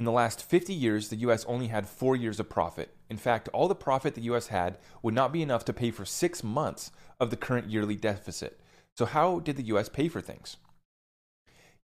In 0.00 0.04
the 0.04 0.10
last 0.10 0.42
50 0.42 0.74
years, 0.74 1.10
the 1.10 1.16
US 1.28 1.44
only 1.44 1.68
had 1.68 1.86
four 1.86 2.16
years 2.16 2.40
of 2.40 2.48
profit. 2.48 2.96
In 3.08 3.18
fact, 3.18 3.48
all 3.52 3.68
the 3.68 3.76
profit 3.76 4.16
the 4.16 4.22
US 4.22 4.48
had 4.48 4.78
would 5.00 5.14
not 5.14 5.32
be 5.32 5.42
enough 5.42 5.64
to 5.66 5.72
pay 5.72 5.92
for 5.92 6.04
six 6.04 6.42
months 6.42 6.90
of 7.20 7.30
the 7.30 7.36
current 7.36 7.70
yearly 7.70 7.96
deficit. 7.96 8.60
So, 8.96 9.06
how 9.06 9.40
did 9.40 9.56
the 9.56 9.64
US 9.64 9.88
pay 9.88 10.08
for 10.08 10.20
things? 10.20 10.56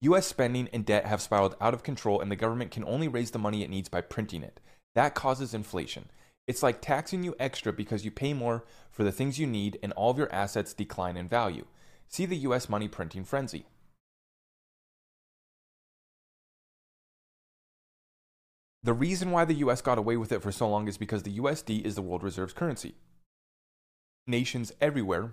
US 0.00 0.26
spending 0.26 0.68
and 0.72 0.86
debt 0.86 1.06
have 1.06 1.20
spiraled 1.20 1.56
out 1.60 1.74
of 1.74 1.82
control, 1.82 2.20
and 2.20 2.30
the 2.30 2.36
government 2.36 2.70
can 2.70 2.84
only 2.84 3.08
raise 3.08 3.32
the 3.32 3.38
money 3.38 3.62
it 3.62 3.70
needs 3.70 3.88
by 3.88 4.00
printing 4.00 4.42
it. 4.42 4.60
That 4.94 5.14
causes 5.14 5.54
inflation. 5.54 6.10
It's 6.46 6.62
like 6.62 6.80
taxing 6.80 7.22
you 7.22 7.34
extra 7.38 7.72
because 7.72 8.04
you 8.04 8.10
pay 8.10 8.32
more 8.32 8.64
for 8.90 9.04
the 9.04 9.12
things 9.12 9.38
you 9.38 9.46
need 9.46 9.78
and 9.82 9.92
all 9.92 10.10
of 10.10 10.18
your 10.18 10.32
assets 10.32 10.72
decline 10.72 11.16
in 11.16 11.28
value. 11.28 11.66
See 12.08 12.24
the 12.24 12.38
US 12.38 12.68
money 12.68 12.88
printing 12.88 13.24
frenzy. 13.24 13.66
The 18.82 18.94
reason 18.94 19.30
why 19.30 19.44
the 19.44 19.56
US 19.56 19.82
got 19.82 19.98
away 19.98 20.16
with 20.16 20.32
it 20.32 20.40
for 20.40 20.50
so 20.50 20.68
long 20.68 20.88
is 20.88 20.96
because 20.96 21.24
the 21.24 21.38
USD 21.38 21.84
is 21.84 21.94
the 21.96 22.02
world 22.02 22.22
reserves 22.22 22.54
currency. 22.54 22.94
Nations 24.28 24.72
everywhere 24.80 25.32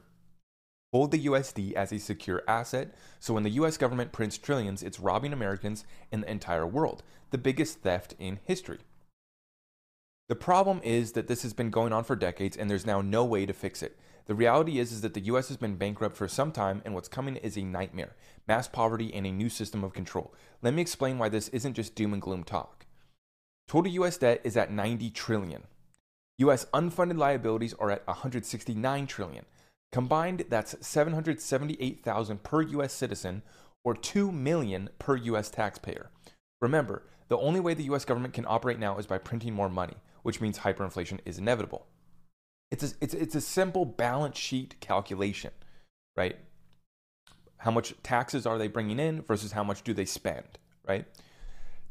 hold 0.95 1.11
the 1.11 1.25
USD 1.25 1.73
as 1.73 1.91
a 1.91 1.99
secure 1.99 2.41
asset, 2.47 2.95
so 3.19 3.33
when 3.33 3.43
the 3.43 3.49
US 3.49 3.75
government 3.75 4.13
prints 4.13 4.37
trillions, 4.37 4.81
it's 4.81 4.97
robbing 4.97 5.33
Americans 5.33 5.83
and 6.09 6.23
the 6.23 6.31
entire 6.31 6.65
world, 6.65 7.03
the 7.31 7.37
biggest 7.37 7.81
theft 7.81 8.15
in 8.17 8.39
history. 8.45 8.79
The 10.29 10.37
problem 10.37 10.79
is 10.85 11.11
that 11.11 11.27
this 11.27 11.43
has 11.43 11.51
been 11.51 11.69
going 11.69 11.91
on 11.91 12.05
for 12.05 12.15
decades 12.15 12.55
and 12.55 12.69
there's 12.69 12.85
now 12.85 13.01
no 13.01 13.25
way 13.25 13.45
to 13.45 13.51
fix 13.51 13.83
it. 13.83 13.99
The 14.27 14.35
reality 14.35 14.79
is, 14.79 14.93
is 14.93 15.01
that 15.01 15.13
the 15.13 15.25
US 15.25 15.49
has 15.49 15.57
been 15.57 15.75
bankrupt 15.75 16.15
for 16.15 16.29
some 16.29 16.53
time 16.53 16.81
and 16.85 16.93
what's 16.93 17.09
coming 17.09 17.35
is 17.35 17.57
a 17.57 17.63
nightmare 17.63 18.15
mass 18.47 18.69
poverty 18.69 19.13
and 19.13 19.27
a 19.27 19.31
new 19.31 19.49
system 19.49 19.83
of 19.83 19.91
control. 19.91 20.33
Let 20.61 20.73
me 20.73 20.81
explain 20.81 21.17
why 21.17 21.27
this 21.27 21.49
isn't 21.49 21.73
just 21.73 21.95
doom 21.95 22.13
and 22.13 22.21
gloom 22.21 22.45
talk. 22.45 22.85
Total 23.67 23.91
US 23.91 24.15
debt 24.15 24.39
is 24.45 24.55
at 24.55 24.71
90 24.71 25.09
trillion. 25.09 25.63
US 26.37 26.65
unfunded 26.73 27.17
liabilities 27.17 27.73
are 27.75 27.91
at 27.91 28.05
169 28.07 29.07
trillion. 29.07 29.45
Combined, 29.91 30.45
that's 30.49 30.75
778,000 30.85 32.43
per 32.43 32.61
US 32.61 32.93
citizen 32.93 33.41
or 33.83 33.93
2 33.93 34.31
million 34.31 34.89
per 34.99 35.15
US 35.15 35.49
taxpayer. 35.49 36.09
Remember, 36.61 37.03
the 37.27 37.37
only 37.37 37.59
way 37.59 37.73
the 37.73 37.85
US 37.85 38.05
government 38.05 38.33
can 38.33 38.45
operate 38.47 38.79
now 38.79 38.97
is 38.97 39.05
by 39.05 39.17
printing 39.17 39.53
more 39.53 39.69
money, 39.69 39.95
which 40.23 40.41
means 40.41 40.59
hyperinflation 40.59 41.19
is 41.25 41.37
inevitable. 41.37 41.85
It's 42.71 42.83
a, 42.83 42.95
it's, 42.99 43.13
it's 43.13 43.35
a 43.35 43.41
simple 43.41 43.85
balance 43.85 44.37
sheet 44.37 44.79
calculation, 44.81 45.51
right? 46.17 46.35
How 47.57 47.71
much 47.71 47.93
taxes 48.03 48.45
are 48.45 48.57
they 48.57 48.67
bringing 48.67 48.99
in 48.99 49.21
versus 49.21 49.53
how 49.53 49.63
much 49.63 49.83
do 49.83 49.93
they 49.93 50.05
spend, 50.05 50.57
right? 50.87 51.05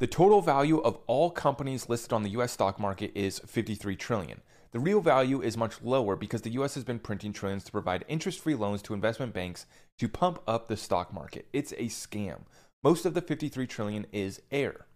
The 0.01 0.07
total 0.09 0.41
value 0.41 0.79
of 0.79 0.99
all 1.07 1.31
companies 1.31 1.89
listed 1.89 2.13
on 2.13 2.25
the 2.25 2.31
US 2.31 2.53
stock 2.53 2.81
market 2.81 3.13
is 3.15 3.39
53 3.47 3.95
trillion. 3.95 4.41
The 4.73 4.81
real 4.81 5.01
value 5.01 5.41
is 5.41 5.57
much 5.57 5.81
lower 5.83 6.17
because 6.17 6.43
the 6.43 6.51
US 6.51 6.75
has 6.75 6.83
been 6.83 6.99
printing 6.99 7.33
trillions 7.33 7.63
to 7.65 7.73
provide 7.73 8.05
interest-free 8.09 8.57
loans 8.57 8.83
to 8.83 8.95
investment 8.95 9.33
banks 9.33 9.67
to 9.99 10.09
pump 10.09 10.41
up 10.49 10.67
the 10.67 10.77
stock 10.77 11.13
market. 11.13 11.47
It's 11.53 11.73
a 11.73 11.85
scam. 11.85 12.41
Most 12.83 13.07
of 13.07 13.15
the 13.15 13.21
53 13.21 13.69
trillion 13.69 14.07
is 14.11 14.43
air. 14.51 14.87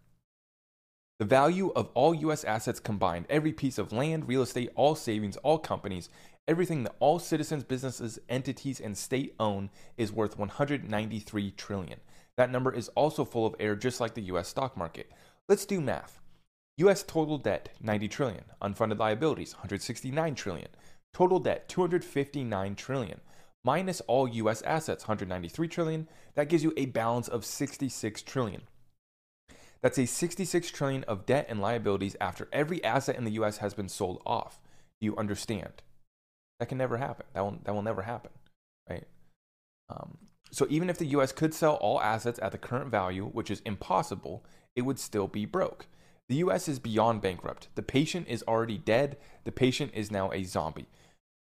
The 1.20 1.24
value 1.24 1.70
of 1.76 1.90
all 1.94 2.12
US 2.14 2.42
assets 2.42 2.80
combined, 2.80 3.26
every 3.30 3.52
piece 3.52 3.78
of 3.78 3.92
land, 3.92 4.26
real 4.26 4.42
estate, 4.42 4.70
all 4.74 4.96
savings, 4.96 5.37
all 5.38 5.58
companies, 5.58 6.08
Everything 6.48 6.84
that 6.84 6.96
all 6.98 7.18
citizens, 7.18 7.62
businesses, 7.62 8.18
entities, 8.30 8.80
and 8.80 8.96
state 8.96 9.34
own 9.38 9.68
is 9.98 10.11
worth 10.11 10.38
193 10.38 11.50
trillion. 11.50 12.00
That 12.38 12.53
number 12.53 12.72
is 12.72 12.88
also 12.90 13.24
full 13.24 13.46
of 13.46 13.57
error, 13.59 13.74
just 13.74 14.01
like 14.01 14.14
the 14.14 14.22
US 14.22 14.46
stock 14.46 14.77
market. 14.77 15.11
Let's 15.48 15.66
do 15.66 15.81
math. 15.81 16.20
US 16.77 17.03
total 17.03 17.37
debt 17.37 17.70
90 17.81 18.07
trillion, 18.07 18.44
unfunded 18.62 19.01
liabilities 19.01 19.55
169 19.55 20.37
trillion, 20.37 20.68
total 21.12 21.40
debt 21.40 21.68
259 21.68 22.77
trillion, 22.77 23.20
minus 23.64 24.01
all 24.03 24.29
US 24.29 24.62
assets 24.62 25.09
193 25.09 25.66
trillion, 25.66 26.09
that 26.37 26.48
gives 26.48 26.62
you 26.62 26.72
a 26.77 26.87
balance 26.87 27.27
of 27.27 27.44
66 27.44 28.22
trillion. 28.22 28.62
That's 29.83 29.98
a 29.98 30.07
66 30.07 30.70
trillion 30.70 31.03
of 31.05 31.27
debt 31.27 31.46
and 31.48 31.61
liabilities 31.61 32.14
after 32.20 32.48
every 32.53 32.83
asset 32.85 33.16
in 33.16 33.24
the 33.24 33.33
US 33.33 33.57
has 33.57 33.74
been 33.74 33.88
sold 33.88 34.22
off. 34.24 34.61
Do 35.01 35.07
you 35.07 35.16
understand? 35.16 35.83
That 36.61 36.68
can 36.68 36.79
never 36.79 36.98
happen. 36.98 37.27
That 37.35 37.40
will, 37.40 37.59
that 37.64 37.74
will 37.74 37.83
never 37.83 38.03
happen, 38.03 38.31
right? 38.88 39.09
Um, 39.88 40.18
so 40.50 40.66
even 40.68 40.90
if 40.90 40.98
the 40.98 41.06
US 41.06 41.32
could 41.32 41.54
sell 41.54 41.74
all 41.74 42.00
assets 42.00 42.38
at 42.42 42.52
the 42.52 42.58
current 42.58 42.90
value, 42.90 43.26
which 43.26 43.50
is 43.50 43.62
impossible, 43.64 44.44
it 44.74 44.82
would 44.82 44.98
still 44.98 45.26
be 45.26 45.44
broke. 45.44 45.87
The 46.28 46.37
US 46.37 46.68
is 46.68 46.78
beyond 46.78 47.22
bankrupt. 47.22 47.68
The 47.74 47.82
patient 47.82 48.28
is 48.28 48.44
already 48.46 48.78
dead. 48.78 49.16
The 49.44 49.52
patient 49.52 49.92
is 49.94 50.11
now 50.11 50.30
a 50.32 50.44
zombie. 50.44 50.88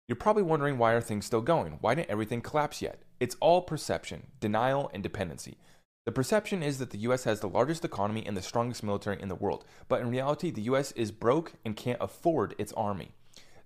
You're 0.07 0.15
probably 0.15 0.43
wondering 0.43 0.77
why 0.77 0.93
are 0.93 1.01
things 1.01 1.25
still 1.25 1.41
going? 1.41 1.79
Why 1.81 1.95
didn't 1.95 2.09
everything 2.09 2.41
collapse 2.41 2.81
yet? 2.81 3.01
It's 3.19 3.35
all 3.41 3.61
perception, 3.61 4.27
denial, 4.39 4.89
and 4.93 5.03
dependency. 5.03 5.57
The 6.05 6.13
perception 6.13 6.63
is 6.63 6.77
that 6.79 6.91
the 6.91 6.99
US 6.99 7.25
has 7.25 7.41
the 7.41 7.49
largest 7.49 7.83
economy 7.83 8.25
and 8.25 8.37
the 8.37 8.41
strongest 8.41 8.81
military 8.81 9.21
in 9.21 9.27
the 9.27 9.35
world, 9.35 9.65
but 9.89 9.99
in 9.99 10.09
reality, 10.09 10.51
the 10.51 10.61
US 10.61 10.93
is 10.93 11.11
broke 11.11 11.53
and 11.65 11.75
can't 11.75 12.01
afford 12.01 12.55
its 12.57 12.71
army. 12.73 13.11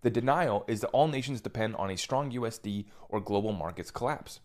The 0.01 0.09
denial 0.09 0.65
is 0.67 0.81
that 0.81 0.87
all 0.89 1.07
nations 1.07 1.41
depend 1.41 1.75
on 1.75 1.91
a 1.91 1.97
strong 1.97 2.31
USD 2.31 2.85
or 3.09 3.19
global 3.19 3.51
markets 3.51 3.91
collapse. 3.91 4.39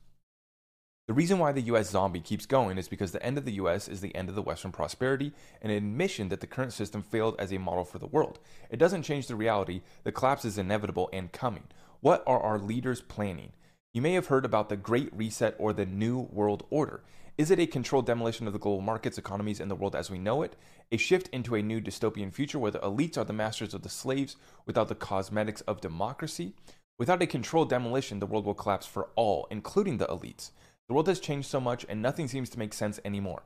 The 1.07 1.15
reason 1.15 1.39
why 1.39 1.53
the 1.53 1.63
US 1.63 1.91
zombie 1.91 2.21
keeps 2.21 2.47
going 2.47 2.79
is 2.79 2.89
because 2.89 3.13
the 3.13 3.25
end 3.25 3.39
of 3.39 3.45
the 3.45 3.53
US 3.53 3.87
is 3.87 4.01
the 4.01 4.15
end 4.17 4.29
of 4.29 4.35
the 4.35 4.43
Western 4.43 4.73
prosperity 4.73 5.33
and 5.63 5.71
an 5.71 5.79
admission 5.79 6.31
that 6.31 6.41
the 6.41 6.49
current 6.49 6.73
system 6.73 7.01
failed 7.01 7.37
as 7.39 7.53
a 7.53 7.59
model 7.59 7.85
for 7.85 8.01
the 8.01 8.09
world. 8.09 8.41
It 8.71 8.79
doesn't 8.79 9.05
change 9.05 9.29
the 9.29 9.37
reality, 9.37 9.83
the 10.03 10.11
collapse 10.11 10.45
is 10.45 10.59
inevitable 10.59 11.09
and 11.13 11.31
coming. 11.31 11.63
What 12.01 12.25
are 12.27 12.41
our 12.41 12.59
leaders 12.59 13.03
planning? 13.03 13.53
You 13.95 14.03
may 14.03 14.15
have 14.15 14.27
heard 14.27 14.45
about 14.45 14.69
the 14.69 14.77
Great 14.77 15.17
Reset 15.17 15.55
or 15.61 15.73
the 15.73 15.87
New 15.87 16.23
World 16.33 16.67
Order. 16.71 17.05
Is 17.39 17.53
it 17.53 17.61
a 17.61 17.69
controlled 17.69 18.07
demolition 18.07 18.49
of 18.49 18.53
the 18.53 18.59
global 18.59 18.81
markets, 18.81 19.17
economies, 19.17 19.61
and 19.61 19.71
the 19.71 19.77
world 19.77 19.95
as 19.95 20.11
we 20.11 20.19
know 20.19 20.43
it? 20.43 20.57
A 20.91 20.97
shift 20.97 21.29
into 21.29 21.55
a 21.55 21.63
new 21.63 21.81
dystopian 21.81 22.33
future 22.33 22.59
where 22.59 22.73
the 22.73 22.81
elites 22.81 23.17
are 23.17 23.25
the 23.25 23.33
masters 23.33 23.75
of 23.75 23.83
the 23.83 23.89
slaves 23.89 24.37
without 24.67 24.89
the 24.89 24.97
cosmetics 24.97 25.61
of 25.63 25.81
democracy? 25.81 26.55
Without 26.99 27.23
a 27.23 27.27
controlled 27.27 27.69
demolition, 27.69 28.19
the 28.19 28.27
world 28.27 28.45
will 28.45 28.55
collapse 28.55 28.87
for 28.87 29.11
all, 29.15 29.47
including 29.51 29.99
the 29.99 30.07
elites. 30.07 30.51
The 30.89 30.95
world 30.95 31.09
has 31.09 31.21
changed 31.21 31.49
so 31.49 31.61
much 31.61 31.85
and 31.89 32.01
nothing 32.01 32.29
seems 32.29 32.51
to 32.51 32.59
make 32.59 32.73
sense 32.73 33.01
anymore. 33.05 33.43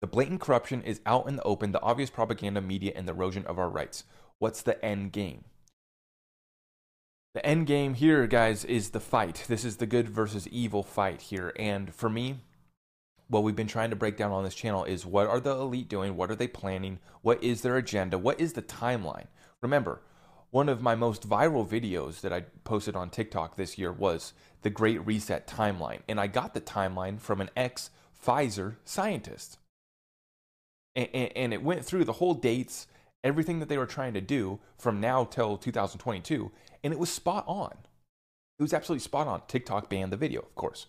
The 0.00 0.06
blatant 0.06 0.40
corruption 0.40 0.82
is 0.82 1.00
out 1.06 1.28
in 1.28 1.36
the 1.36 1.42
open, 1.42 1.72
the 1.72 1.80
obvious 1.80 2.10
propaganda, 2.10 2.60
media, 2.60 2.92
and 2.96 3.06
the 3.06 3.12
erosion 3.12 3.46
of 3.46 3.58
our 3.58 3.68
rights. 3.68 4.04
What's 4.38 4.62
the 4.62 4.82
end 4.84 5.12
game? 5.12 5.44
The 7.34 7.46
end 7.46 7.66
game 7.66 7.94
here, 7.94 8.26
guys, 8.26 8.64
is 8.64 8.90
the 8.90 9.00
fight. 9.00 9.44
This 9.48 9.64
is 9.64 9.76
the 9.76 9.86
good 9.86 10.08
versus 10.08 10.48
evil 10.48 10.82
fight 10.82 11.22
here. 11.22 11.52
And 11.56 11.94
for 11.94 12.10
me, 12.10 12.40
what 13.28 13.42
we've 13.42 13.56
been 13.56 13.66
trying 13.66 13.90
to 13.90 13.96
break 13.96 14.16
down 14.16 14.32
on 14.32 14.44
this 14.44 14.54
channel 14.54 14.84
is 14.84 15.06
what 15.06 15.26
are 15.26 15.40
the 15.40 15.52
elite 15.52 15.88
doing? 15.88 16.16
What 16.16 16.30
are 16.30 16.36
they 16.36 16.48
planning? 16.48 16.98
What 17.22 17.42
is 17.42 17.62
their 17.62 17.76
agenda? 17.76 18.18
What 18.18 18.40
is 18.40 18.52
the 18.52 18.60
timeline? 18.60 19.26
Remember, 19.62 20.02
one 20.52 20.68
of 20.68 20.82
my 20.82 20.94
most 20.94 21.28
viral 21.28 21.66
videos 21.66 22.20
that 22.20 22.32
I 22.32 22.42
posted 22.62 22.94
on 22.94 23.08
TikTok 23.08 23.56
this 23.56 23.78
year 23.78 23.90
was 23.90 24.34
the 24.60 24.70
Great 24.70 25.04
Reset 25.04 25.46
timeline. 25.46 26.00
And 26.06 26.20
I 26.20 26.26
got 26.26 26.52
the 26.52 26.60
timeline 26.60 27.18
from 27.18 27.40
an 27.40 27.50
ex 27.56 27.90
Pfizer 28.24 28.76
scientist. 28.84 29.58
And, 30.94 31.08
and, 31.14 31.32
and, 31.34 31.54
it 31.54 31.62
went 31.62 31.84
through 31.84 32.04
the 32.04 32.12
whole 32.12 32.34
dates, 32.34 32.86
everything 33.24 33.60
that 33.60 33.70
they 33.70 33.78
were 33.78 33.86
trying 33.86 34.12
to 34.12 34.20
do 34.20 34.60
from 34.76 35.00
now 35.00 35.24
till 35.24 35.56
2022. 35.56 36.52
And 36.84 36.92
it 36.92 36.98
was 36.98 37.10
spot 37.10 37.44
on. 37.48 37.72
It 38.58 38.62
was 38.62 38.74
absolutely 38.74 39.00
spot 39.00 39.26
on. 39.26 39.40
TikTok 39.48 39.88
banned 39.88 40.12
the 40.12 40.18
video, 40.18 40.42
of 40.42 40.54
course. 40.54 40.86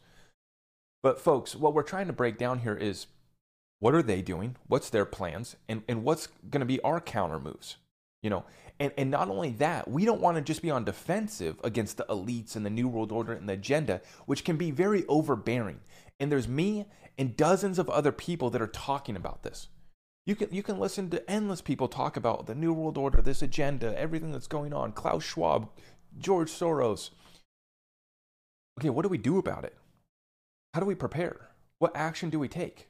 But 1.01 1.21
folks, 1.21 1.55
what 1.55 1.73
we're 1.73 1.83
trying 1.83 2.07
to 2.07 2.13
break 2.13 2.37
down 2.37 2.59
here 2.59 2.75
is 2.75 3.07
what 3.79 3.95
are 3.95 4.03
they 4.03 4.21
doing? 4.21 4.57
What's 4.67 4.89
their 4.89 5.05
plans? 5.05 5.55
And, 5.69 5.83
and 5.87 6.03
what's 6.03 6.27
going 6.49 6.59
to 6.59 6.65
be 6.65 6.81
our 6.81 6.99
counter 6.99 7.39
moves? 7.39 7.77
You 8.21 8.29
know, 8.29 8.45
and, 8.79 8.91
and 8.97 9.11
not 9.11 9.29
only 9.29 9.51
that, 9.51 9.89
we 9.89 10.05
don't 10.05 10.21
want 10.21 10.37
to 10.37 10.41
just 10.41 10.61
be 10.61 10.71
on 10.71 10.83
defensive 10.83 11.59
against 11.63 11.97
the 11.97 12.05
elites 12.05 12.55
and 12.55 12.65
the 12.65 12.69
New 12.69 12.87
World 12.87 13.11
Order 13.11 13.33
and 13.33 13.47
the 13.47 13.53
agenda, 13.53 14.01
which 14.25 14.43
can 14.43 14.57
be 14.57 14.71
very 14.71 15.05
overbearing. 15.07 15.79
And 16.19 16.31
there's 16.31 16.47
me 16.47 16.85
and 17.17 17.37
dozens 17.37 17.77
of 17.79 17.89
other 17.89 18.11
people 18.11 18.49
that 18.49 18.61
are 18.61 18.67
talking 18.67 19.15
about 19.15 19.43
this. 19.43 19.69
You 20.25 20.35
can 20.35 20.53
you 20.53 20.63
can 20.63 20.79
listen 20.79 21.09
to 21.09 21.29
endless 21.29 21.61
people 21.61 21.87
talk 21.87 22.15
about 22.15 22.45
the 22.45 22.55
New 22.55 22.73
World 22.73 22.97
Order, 22.97 23.21
this 23.21 23.41
agenda, 23.41 23.97
everything 23.99 24.31
that's 24.31 24.47
going 24.47 24.73
on, 24.73 24.93
Klaus 24.93 25.23
Schwab, 25.23 25.69
George 26.17 26.49
Soros. 26.49 27.09
Okay, 28.79 28.89
what 28.89 29.03
do 29.03 29.09
we 29.09 29.17
do 29.17 29.37
about 29.37 29.65
it? 29.65 29.75
How 30.73 30.79
do 30.79 30.85
we 30.85 30.95
prepare? 30.95 31.49
What 31.77 31.95
action 31.95 32.29
do 32.29 32.39
we 32.39 32.47
take? 32.47 32.87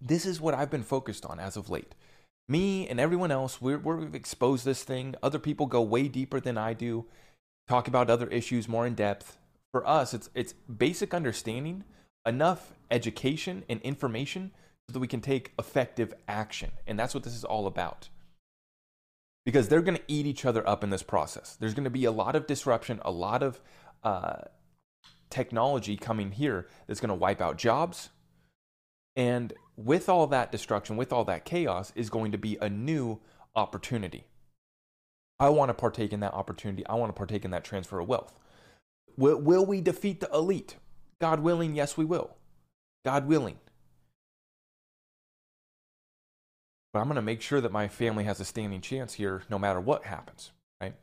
This 0.00 0.24
is 0.24 0.40
what 0.40 0.54
I've 0.54 0.70
been 0.70 0.84
focused 0.84 1.26
on 1.26 1.40
as 1.40 1.56
of 1.56 1.70
late. 1.70 1.94
Me 2.48 2.86
and 2.88 3.00
everyone 3.00 3.30
else, 3.30 3.60
we're, 3.60 3.78
we've 3.78 4.14
exposed 4.14 4.64
this 4.64 4.84
thing. 4.84 5.14
Other 5.22 5.38
people 5.38 5.66
go 5.66 5.82
way 5.82 6.06
deeper 6.06 6.38
than 6.40 6.56
I 6.56 6.74
do, 6.74 7.06
talk 7.66 7.88
about 7.88 8.08
other 8.08 8.28
issues 8.28 8.68
more 8.68 8.86
in 8.86 8.94
depth. 8.94 9.38
For 9.72 9.86
us, 9.86 10.14
it's, 10.14 10.30
it's 10.34 10.52
basic 10.52 11.12
understanding, 11.12 11.84
enough 12.24 12.72
education 12.90 13.64
and 13.68 13.80
information 13.82 14.52
so 14.88 14.92
that 14.92 15.00
we 15.00 15.08
can 15.08 15.20
take 15.20 15.52
effective 15.58 16.14
action. 16.28 16.70
And 16.86 16.98
that's 16.98 17.14
what 17.14 17.24
this 17.24 17.34
is 17.34 17.44
all 17.44 17.66
about. 17.66 18.08
Because 19.44 19.68
they're 19.68 19.82
going 19.82 19.96
to 19.96 20.04
eat 20.06 20.26
each 20.26 20.44
other 20.44 20.66
up 20.68 20.84
in 20.84 20.90
this 20.90 21.02
process. 21.02 21.56
There's 21.58 21.74
going 21.74 21.84
to 21.84 21.90
be 21.90 22.04
a 22.04 22.12
lot 22.12 22.36
of 22.36 22.46
disruption, 22.46 23.00
a 23.04 23.10
lot 23.10 23.42
of 23.42 23.60
uh, 24.04 24.42
technology 25.30 25.96
coming 25.96 26.32
here 26.32 26.68
that's 26.86 27.00
going 27.00 27.08
to 27.08 27.14
wipe 27.14 27.40
out 27.40 27.58
jobs. 27.58 28.10
And 29.16 29.52
with 29.76 30.08
all 30.08 30.26
that 30.28 30.50
destruction, 30.50 30.96
with 30.96 31.12
all 31.12 31.24
that 31.24 31.44
chaos, 31.44 31.92
is 31.94 32.10
going 32.10 32.32
to 32.32 32.38
be 32.38 32.56
a 32.60 32.68
new 32.68 33.20
opportunity. 33.54 34.24
I 35.38 35.50
want 35.50 35.68
to 35.68 35.74
partake 35.74 36.12
in 36.12 36.20
that 36.20 36.34
opportunity. 36.34 36.86
I 36.86 36.94
want 36.94 37.10
to 37.10 37.16
partake 37.16 37.44
in 37.44 37.50
that 37.50 37.64
transfer 37.64 38.00
of 38.00 38.08
wealth. 38.08 38.38
Will, 39.16 39.38
will 39.38 39.66
we 39.66 39.80
defeat 39.80 40.20
the 40.20 40.30
elite? 40.32 40.76
God 41.20 41.40
willing, 41.40 41.74
yes, 41.74 41.96
we 41.96 42.04
will. 42.04 42.36
God 43.04 43.26
willing. 43.26 43.58
But 46.92 47.00
I'm 47.00 47.06
going 47.06 47.16
to 47.16 47.22
make 47.22 47.42
sure 47.42 47.60
that 47.60 47.72
my 47.72 47.88
family 47.88 48.24
has 48.24 48.40
a 48.40 48.44
standing 48.44 48.80
chance 48.80 49.14
here 49.14 49.42
no 49.50 49.58
matter 49.58 49.80
what 49.80 50.04
happens, 50.04 50.52
right? 50.80 50.94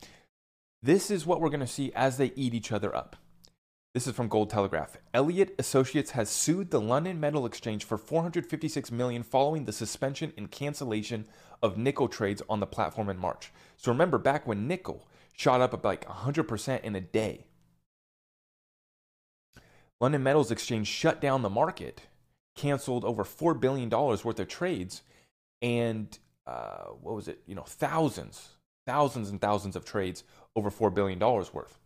This 0.81 1.11
is 1.11 1.25
what 1.25 1.39
we're 1.39 1.49
going 1.49 1.59
to 1.59 1.67
see 1.67 1.91
as 1.93 2.17
they 2.17 2.33
eat 2.35 2.53
each 2.53 2.71
other 2.71 2.95
up. 2.95 3.15
This 3.93 4.07
is 4.07 4.15
from 4.15 4.27
Gold 4.27 4.49
Telegraph. 4.49 4.97
Elliott 5.13 5.53
Associates 5.59 6.11
has 6.11 6.27
sued 6.27 6.71
the 6.71 6.81
London 6.81 7.19
Metal 7.19 7.45
Exchange 7.45 7.83
for 7.83 7.95
456 7.95 8.91
million 8.91 9.21
following 9.21 9.65
the 9.65 9.71
suspension 9.71 10.33
and 10.35 10.49
cancellation 10.49 11.25
of 11.61 11.77
nickel 11.77 12.07
trades 12.07 12.41
on 12.49 12.59
the 12.59 12.65
platform 12.65 13.07
in 13.07 13.19
March. 13.19 13.51
So 13.77 13.91
remember 13.91 14.17
back 14.17 14.47
when 14.47 14.67
nickel 14.67 15.07
shot 15.37 15.61
up 15.61 15.85
like 15.85 16.07
100% 16.07 16.81
in 16.81 16.95
a 16.95 17.01
day. 17.01 17.45
London 20.01 20.23
Metals 20.23 20.49
Exchange 20.49 20.87
shut 20.87 21.21
down 21.21 21.43
the 21.43 21.49
market, 21.49 22.01
canceled 22.55 23.05
over 23.05 23.23
$4 23.23 23.59
billion 23.59 23.91
worth 23.91 24.25
of 24.39 24.47
trades, 24.47 25.03
and 25.61 26.17
uh, 26.47 26.85
what 26.99 27.13
was 27.13 27.27
it? 27.27 27.43
You 27.45 27.53
know, 27.53 27.61
thousands, 27.61 28.53
thousands 28.87 29.29
and 29.29 29.39
thousands 29.39 29.75
of 29.75 29.85
trades 29.85 30.23
over 30.55 30.71
$4 30.71 30.91
billion 30.91 31.19
worth. 31.19 31.77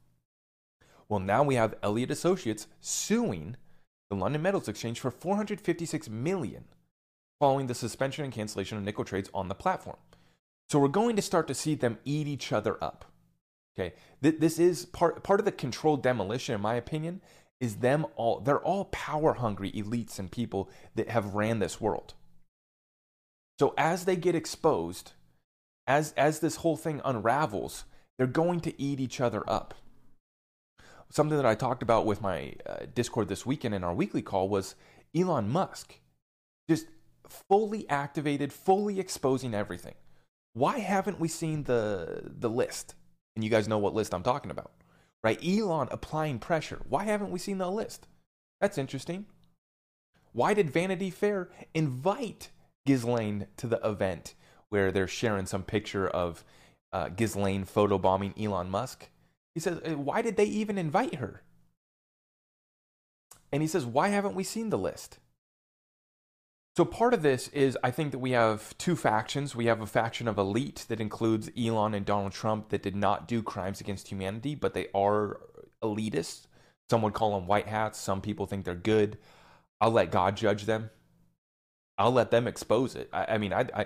Well, 1.10 1.20
now 1.20 1.44
we 1.44 1.56
have 1.56 1.76
Elliott 1.82 2.12
Associates 2.12 2.68
suing 2.82 3.56
the 4.10 4.16
London 4.16 4.42
Metals 4.42 4.68
Exchange 4.68 5.00
for 5.00 5.12
456 5.12 6.10
million 6.10 6.66
following 7.40 7.68
the 7.68 7.76
suspension 7.76 8.24
and 8.24 8.34
cancellation 8.34 8.78
of 8.78 8.84
nickel 8.84 9.06
trades 9.06 9.30
on 9.34 9.48
the 9.48 9.56
platform. 9.56 9.98
So 10.70 10.80
we're 10.80 10.88
going 10.90 11.16
to 11.16 11.22
start 11.22 11.48
to 11.48 11.54
see 11.54 11.76
them 11.76 12.00
eat 12.04 12.28
each 12.28 12.52
other 12.52 12.82
up. 12.84 13.06
Okay, 13.80 13.94
this 14.22 14.58
is 14.58 14.86
part 14.86 15.24
part 15.24 15.40
of 15.40 15.46
the 15.46 15.52
controlled 15.52 16.02
demolition, 16.02 16.56
in 16.56 16.62
my 16.62 16.76
opinion, 16.76 17.22
is 17.60 17.78
them 17.78 18.08
all. 18.16 18.40
They're 18.40 18.60
all 18.60 18.86
power 18.86 19.36
hungry 19.36 19.72
elites 19.72 20.18
and 20.18 20.32
people 20.32 20.70
that 20.96 21.10
have 21.10 21.36
ran 21.36 21.60
this 21.60 21.80
world. 21.80 22.16
So 23.60 23.76
as 23.78 24.06
they 24.06 24.16
get 24.16 24.34
exposed, 24.34 25.14
as 25.86 26.12
as 26.18 26.40
this 26.40 26.58
whole 26.58 26.76
thing 26.76 27.02
unravels, 27.06 27.86
they're 28.18 28.26
going 28.26 28.62
to 28.62 28.82
eat 28.82 29.00
each 29.00 29.22
other 29.22 29.48
up 29.48 29.76
something 31.10 31.38
that 31.38 31.46
I 31.46 31.56
talked 31.56 31.84
about 31.84 32.06
with 32.06 32.22
my 32.22 32.54
uh, 32.66 32.86
Discord 32.94 33.28
this 33.28 33.46
weekend 33.46 33.74
in 33.74 33.84
our 33.84 33.94
weekly 33.94 34.22
call 34.22 34.50
was 34.50 34.76
Elon 35.16 35.50
Musk 35.50 35.96
just 36.70 36.88
fully 37.28 37.90
activated, 37.90 38.54
fully 38.54 39.00
exposing 39.00 39.54
everything. 39.54 39.96
Why 40.54 40.80
haven't 40.80 41.20
we 41.20 41.28
seen 41.28 41.64
the 41.64 42.24
the 42.26 42.50
list? 42.50 42.96
And 43.36 43.44
you 43.44 43.50
guys 43.50 43.68
know 43.68 43.78
what 43.78 43.94
list 43.94 44.14
I'm 44.14 44.24
talking 44.24 44.52
about, 44.52 44.72
right? 45.24 45.40
Elon 45.46 45.88
applying 45.92 46.40
pressure. 46.40 46.82
Why 46.90 47.04
haven't 47.06 47.32
we 47.32 47.40
seen 47.40 47.60
the 47.60 47.70
list? 47.70 48.08
That's 48.60 48.78
interesting. 48.78 49.28
Why 50.34 50.54
did 50.54 50.72
Vanity 50.72 51.10
Fair 51.10 51.50
invite 51.74 52.50
Ghislaine 52.86 53.48
to 53.58 53.68
the 53.68 53.80
event 53.88 54.34
where 54.70 54.92
they're 54.92 55.08
sharing 55.08 55.46
some 55.46 55.64
picture 55.64 56.08
of 56.08 56.44
uh, 56.92 57.10
Ghislaine 57.10 57.66
photobombing 57.66 58.34
Elon 58.42 58.70
Musk? 58.70 59.10
He 59.58 59.62
says, 59.62 59.80
uh, 59.84 59.98
why 59.98 60.22
did 60.22 60.38
they 60.38 60.46
even 60.46 60.78
invite 60.78 61.16
her? 61.16 61.42
And 63.52 63.64
he 63.64 63.68
says, 63.68 63.88
why 63.88 64.10
haven't 64.10 64.36
we 64.36 64.44
seen 64.44 64.70
the 64.70 64.78
list? 64.78 65.18
So 66.76 66.86
part 66.86 67.16
of 67.16 67.24
this 67.24 67.48
is 67.48 67.76
I 67.84 67.90
think 67.90 68.12
that 68.12 68.20
we 68.20 68.34
have 68.34 68.78
two 68.78 68.96
factions. 68.96 69.56
We 69.56 69.66
have 69.66 69.82
a 69.82 69.88
faction 69.88 70.28
of 70.28 70.38
elite 70.38 70.86
that 70.90 71.02
includes 71.02 71.50
Elon 71.58 71.96
and 71.96 72.06
Donald 72.06 72.34
Trump 72.34 72.70
that 72.70 72.84
did 72.84 72.96
not 72.96 73.28
do 73.28 73.42
crimes 73.42 73.82
against 73.82 74.10
humanity, 74.10 74.54
but 74.54 74.76
they 74.76 74.90
are 74.94 75.40
elitists. 75.82 76.46
Some 76.92 77.02
would 77.02 77.16
call 77.16 77.32
them 77.32 77.48
white 77.48 77.68
hats. 77.68 78.00
Some 78.00 78.22
people 78.22 78.46
think 78.46 78.64
they're 78.64 78.76
good. 78.76 79.18
I'll 79.82 79.90
let 79.90 80.12
God 80.12 80.38
judge 80.38 80.66
them. 80.66 80.92
I'll 81.98 82.12
let 82.12 82.30
them 82.30 82.46
expose 82.46 82.96
it. 82.96 83.10
I, 83.12 83.26
I 83.26 83.38
mean, 83.40 83.54
I, 83.54 83.66
I 83.74 83.86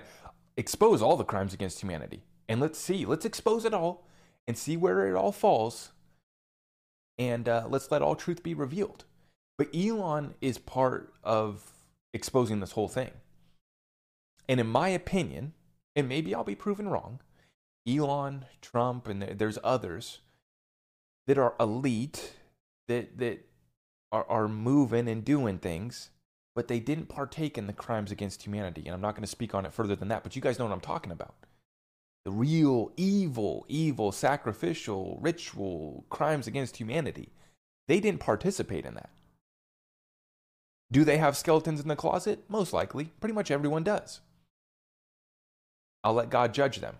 expose 0.58 1.00
all 1.00 1.16
the 1.16 1.24
crimes 1.24 1.54
against 1.54 1.80
humanity, 1.80 2.24
and 2.46 2.60
let's 2.60 2.78
see. 2.78 3.06
Let's 3.06 3.24
expose 3.24 3.64
it 3.64 3.72
all 3.72 4.06
and 4.46 4.56
see 4.58 4.76
where 4.76 5.06
it 5.08 5.14
all 5.14 5.32
falls, 5.32 5.92
and 7.18 7.48
uh, 7.48 7.66
let's 7.68 7.90
let 7.90 8.02
all 8.02 8.16
truth 8.16 8.42
be 8.42 8.54
revealed. 8.54 9.04
But 9.58 9.74
Elon 9.74 10.34
is 10.40 10.58
part 10.58 11.12
of 11.22 11.72
exposing 12.12 12.60
this 12.60 12.72
whole 12.72 12.88
thing. 12.88 13.10
And 14.48 14.58
in 14.60 14.66
my 14.66 14.88
opinion, 14.88 15.52
and 15.94 16.08
maybe 16.08 16.34
I'll 16.34 16.44
be 16.44 16.54
proven 16.54 16.88
wrong, 16.88 17.20
Elon, 17.86 18.46
Trump, 18.60 19.08
and 19.08 19.22
there's 19.22 19.58
others 19.62 20.20
that 21.26 21.38
are 21.38 21.54
elite 21.60 22.34
that 22.88 23.18
that 23.18 23.46
are, 24.10 24.26
are 24.28 24.48
moving 24.48 25.08
and 25.08 25.24
doing 25.24 25.58
things, 25.58 26.10
but 26.54 26.68
they 26.68 26.80
didn't 26.80 27.08
partake 27.08 27.56
in 27.56 27.66
the 27.66 27.72
crimes 27.72 28.10
against 28.10 28.42
humanity. 28.42 28.82
And 28.86 28.94
I'm 28.94 29.00
not 29.00 29.14
going 29.14 29.22
to 29.22 29.28
speak 29.28 29.54
on 29.54 29.64
it 29.64 29.72
further 29.72 29.96
than 29.96 30.08
that, 30.08 30.22
but 30.22 30.36
you 30.36 30.42
guys 30.42 30.58
know 30.58 30.66
what 30.66 30.74
I'm 30.74 30.80
talking 30.80 31.12
about. 31.12 31.34
The 32.24 32.30
real 32.30 32.92
evil, 32.96 33.64
evil, 33.68 34.12
sacrificial, 34.12 35.18
ritual 35.20 36.04
crimes 36.08 36.46
against 36.46 36.76
humanity. 36.76 37.30
They 37.88 38.00
didn't 38.00 38.20
participate 38.20 38.86
in 38.86 38.94
that. 38.94 39.10
Do 40.92 41.04
they 41.04 41.16
have 41.18 41.36
skeletons 41.36 41.80
in 41.80 41.88
the 41.88 41.96
closet? 41.96 42.44
Most 42.48 42.72
likely. 42.72 43.06
Pretty 43.20 43.34
much 43.34 43.50
everyone 43.50 43.82
does. 43.82 44.20
I'll 46.04 46.14
let 46.14 46.30
God 46.30 46.52
judge 46.52 46.80
them. 46.80 46.96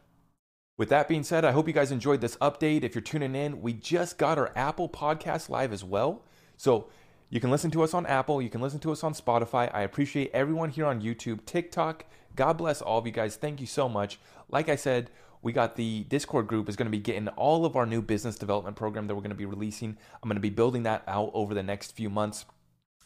With 0.79 0.89
that 0.89 1.09
being 1.09 1.23
said, 1.23 1.45
I 1.45 1.53
hope 1.53 1.69
you 1.69 1.75
guys 1.75 1.93
enjoyed 1.93 2.21
this 2.21 2.37
update. 2.37 2.83
If 2.83 2.95
you're 2.95 3.03
tuning 3.03 3.35
in, 3.35 3.61
we 3.61 3.73
just 3.75 4.19
got 4.19 4.39
our 4.39 4.51
Apple 4.57 4.89
Podcast 4.89 5.49
live 5.49 5.73
as 5.73 5.85
well. 5.85 6.23
So 6.57 6.89
you 7.29 7.41
can 7.41 7.51
listen 7.51 7.71
to 7.73 7.83
us 7.83 7.95
on 7.95 8.07
Apple, 8.07 8.43
you 8.43 8.49
can 8.49 8.61
listen 8.61 8.81
to 8.81 8.93
us 8.93 9.05
on 9.05 9.15
Spotify. 9.15 9.71
I 9.75 9.83
appreciate 9.83 10.31
everyone 10.33 10.71
here 10.71 10.87
on 10.87 11.03
YouTube, 11.03 11.45
TikTok. 11.45 12.05
God 12.37 12.59
bless 12.59 12.81
all 12.83 12.99
of 12.99 13.07
you 13.07 13.12
guys. 13.12 13.37
Thank 13.37 13.61
you 13.61 13.66
so 13.66 13.88
much. 13.88 14.18
Like 14.49 14.68
I 14.68 14.77
said, 14.77 15.11
we 15.42 15.53
got 15.53 15.77
the 15.77 16.05
Discord 16.05 16.47
group 16.47 16.68
is 16.68 16.77
going 16.77 16.87
to 16.87 16.90
be 16.90 17.03
getting 17.03 17.29
all 17.29 17.64
of 17.64 17.77
our 17.77 17.87
new 17.87 18.01
business 18.01 18.37
development 18.37 18.77
program 18.77 19.07
that 19.07 19.14
we're 19.14 19.23
going 19.23 19.31
to 19.31 19.37
be 19.37 19.47
releasing. 19.47 19.97
I'm 20.23 20.29
going 20.29 20.37
to 20.37 20.40
be 20.40 20.51
building 20.51 20.85
that 20.85 21.03
out 21.07 21.31
over 21.35 21.53
the 21.53 21.62
next 21.62 21.97
few 21.97 22.09
months 22.09 22.45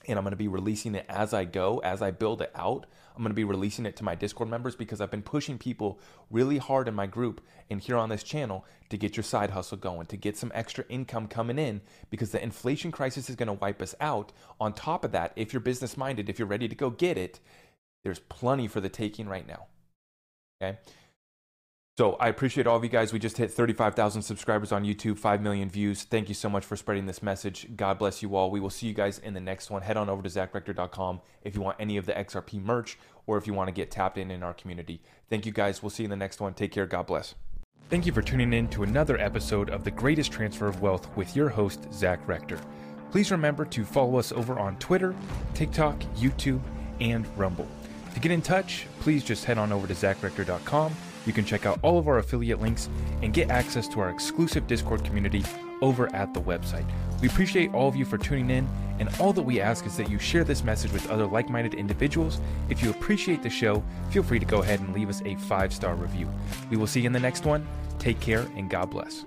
and 0.09 0.19
I'm 0.19 0.25
going 0.25 0.33
to 0.33 0.37
be 0.37 0.49
releasing 0.49 0.95
it 0.95 1.07
as 1.09 1.35
I 1.35 1.45
go, 1.45 1.79
as 1.79 2.03
I 2.03 2.11
build 2.11 2.43
it 2.43 2.53
out. 2.55 2.87
I'm 3.17 3.23
going 3.23 3.31
to 3.31 3.35
be 3.35 3.45
releasing 3.45 3.87
it 3.87 3.97
to 3.97 4.05
my 4.05 4.15
Discord 4.15 4.51
members 4.51 4.77
because 4.77 5.01
I've 5.01 5.11
been 5.11 5.23
pushing 5.23 5.57
people 5.57 5.99
really 6.31 6.59
hard 6.59 6.87
in 6.87 6.95
my 6.95 7.07
group 7.07 7.41
and 7.71 7.81
here 7.81 7.97
on 7.97 8.11
this 8.11 8.23
channel 8.23 8.67
to 8.91 8.99
get 8.99 9.17
your 9.17 9.25
side 9.25 9.51
hustle 9.51 9.79
going, 9.79 10.07
to 10.07 10.19
get 10.19 10.37
some 10.37 10.53
extra 10.55 10.85
income 10.91 11.27
coming 11.27 11.59
in 11.59 11.81
because 12.11 12.31
the 12.31 12.43
inflation 12.43 12.93
crisis 12.93 13.31
is 13.31 13.37
going 13.37 13.47
to 13.47 13.55
wipe 13.55 13.81
us 13.81 13.95
out. 14.01 14.33
On 14.61 14.73
top 14.73 15.03
of 15.03 15.13
that, 15.13 15.33
if 15.35 15.53
you're 15.53 15.61
business 15.61 15.97
minded, 15.97 16.29
if 16.29 16.39
you're 16.39 16.47
ready 16.47 16.69
to 16.69 16.75
go 16.75 16.91
get 16.91 17.17
it, 17.17 17.41
there's 18.07 18.21
plenty 18.21 18.69
for 18.69 18.81
the 18.81 18.89
taking 18.89 19.29
right 19.29 19.49
now. 19.49 19.67
Okay. 20.63 20.79
So 21.99 22.13
I 22.21 22.29
appreciate 22.29 22.69
all 22.69 22.77
of 22.77 22.85
you 22.85 22.89
guys. 22.89 23.13
We 23.13 23.19
just 23.19 23.37
hit 23.37 23.51
35,000 23.51 24.23
subscribers 24.23 24.71
on 24.71 24.85
YouTube, 24.85 25.19
5 25.19 25.43
million 25.43 25.69
views. 25.69 26.05
Thank 26.05 26.29
you 26.29 26.35
so 26.37 26.49
much 26.49 26.65
for 26.65 26.77
spreading 26.77 27.07
this 27.07 27.21
message. 27.21 27.67
God 27.75 27.99
bless 27.99 28.23
you 28.23 28.37
all. 28.37 28.53
We 28.53 28.61
will 28.61 28.71
see 28.71 28.87
you 28.87 28.95
guys 28.95 29.19
in 29.19 29.35
the 29.35 29.41
next 29.41 29.73
one. 29.73 29.83
Head 29.83 29.97
on 29.97 30.09
over 30.09 30.23
to 30.23 30.29
zachrector.com 30.29 31.21
if 31.43 31.57
you 31.57 31.63
want 31.63 31.79
any 31.81 31.97
of 31.97 32.07
the 32.07 32.13
XRP 32.13 32.63
merch 32.63 32.97
or 33.27 33.39
if 33.39 33.47
you 33.49 33.55
want 33.55 33.67
to 33.67 33.73
get 33.73 33.91
tapped 33.91 34.19
in 34.19 34.31
in 34.31 34.45
our 34.45 34.55
community. 34.55 35.01
Thank 35.29 35.45
you 35.45 35.51
guys. 35.51 35.83
We'll 35.83 35.91
see 35.91 36.05
you 36.05 36.07
in 36.07 36.11
the 36.11 36.17
next 36.17 36.41
one. 36.41 36.55
Take 36.55 36.71
care. 36.71 36.87
God 36.87 37.09
bless. 37.09 37.35
Thank 37.91 38.07
you 38.07 38.13
for 38.13 38.23
tuning 38.23 38.53
in 38.53 38.69
to 38.69 38.85
another 38.85 39.19
episode 39.19 39.69
of 39.69 39.83
The 39.83 39.91
Greatest 39.91 40.31
Transfer 40.31 40.69
of 40.69 40.81
Wealth 40.81 41.09
with 41.17 41.35
your 41.35 41.49
host, 41.49 41.93
Zach 41.93 42.21
Rector. 42.29 42.61
Please 43.11 43.33
remember 43.33 43.65
to 43.65 43.85
follow 43.85 44.17
us 44.17 44.31
over 44.31 44.61
on 44.61 44.79
Twitter, 44.79 45.13
TikTok, 45.55 45.99
YouTube, 46.17 46.61
and 47.01 47.27
Rumble. 47.37 47.69
To 48.17 48.21
get 48.21 48.33
in 48.33 48.43
touch, 48.43 48.87
please 49.01 49.23
just 49.23 49.45
head 49.45 49.59
on 49.59 49.73
over 49.73 49.87
to 49.87 49.95
zachrector.com 49.95 50.97
you 51.27 51.33
can 51.33 51.45
check 51.45 51.67
out 51.67 51.79
all 51.83 51.99
of 51.99 52.09
our 52.09 52.19
affiliate 52.19 52.61
links 52.61 52.89
and 53.21 53.35
get 53.35 53.51
access 53.51 53.89
to 53.89 54.01
our 54.01 54.11
exclusive 54.11 54.67
Discord 54.67 55.05
community 55.05 55.45
over 55.83 56.15
at 56.15 56.33
the 56.33 56.41
website. 56.41 56.87
We 57.21 57.29
appreciate 57.29 57.75
all 57.75 57.89
of 57.89 57.97
you 57.97 58.05
for 58.05 58.17
tuning 58.17 58.49
in, 58.51 58.69
and 58.99 59.11
all 59.21 59.33
that 59.33 59.43
we 59.43 59.61
ask 59.61 59.85
is 59.85 59.97
that 59.97 60.09
you 60.09 60.19
share 60.19 60.45
this 60.45 60.65
message 60.65 60.93
with 60.93 61.11
other 61.11 61.27
like 61.27 61.51
minded 61.51 61.75
individuals. 61.75 62.41
If 62.71 62.83
you 62.83 62.91
appreciate 62.91 63.43
the 63.43 63.51
show, 63.51 63.83
feel 64.11 64.23
free 64.23 64.39
to 64.39 64.47
go 64.47 64.63
ahead 64.63 64.81
and 64.81 64.95
leave 64.95 65.11
us 65.11 65.21
a 65.25 65.35
five 65.35 65.73
star 65.75 65.97
review. 65.97 66.31
We 66.71 66.77
will 66.77 66.87
see 66.87 67.01
you 67.01 67.07
in 67.07 67.13
the 67.13 67.21
next 67.21 67.45
one. 67.45 67.67
Take 67.99 68.21
care, 68.21 68.47
and 68.57 68.71
God 68.71 68.91
bless. 68.91 69.25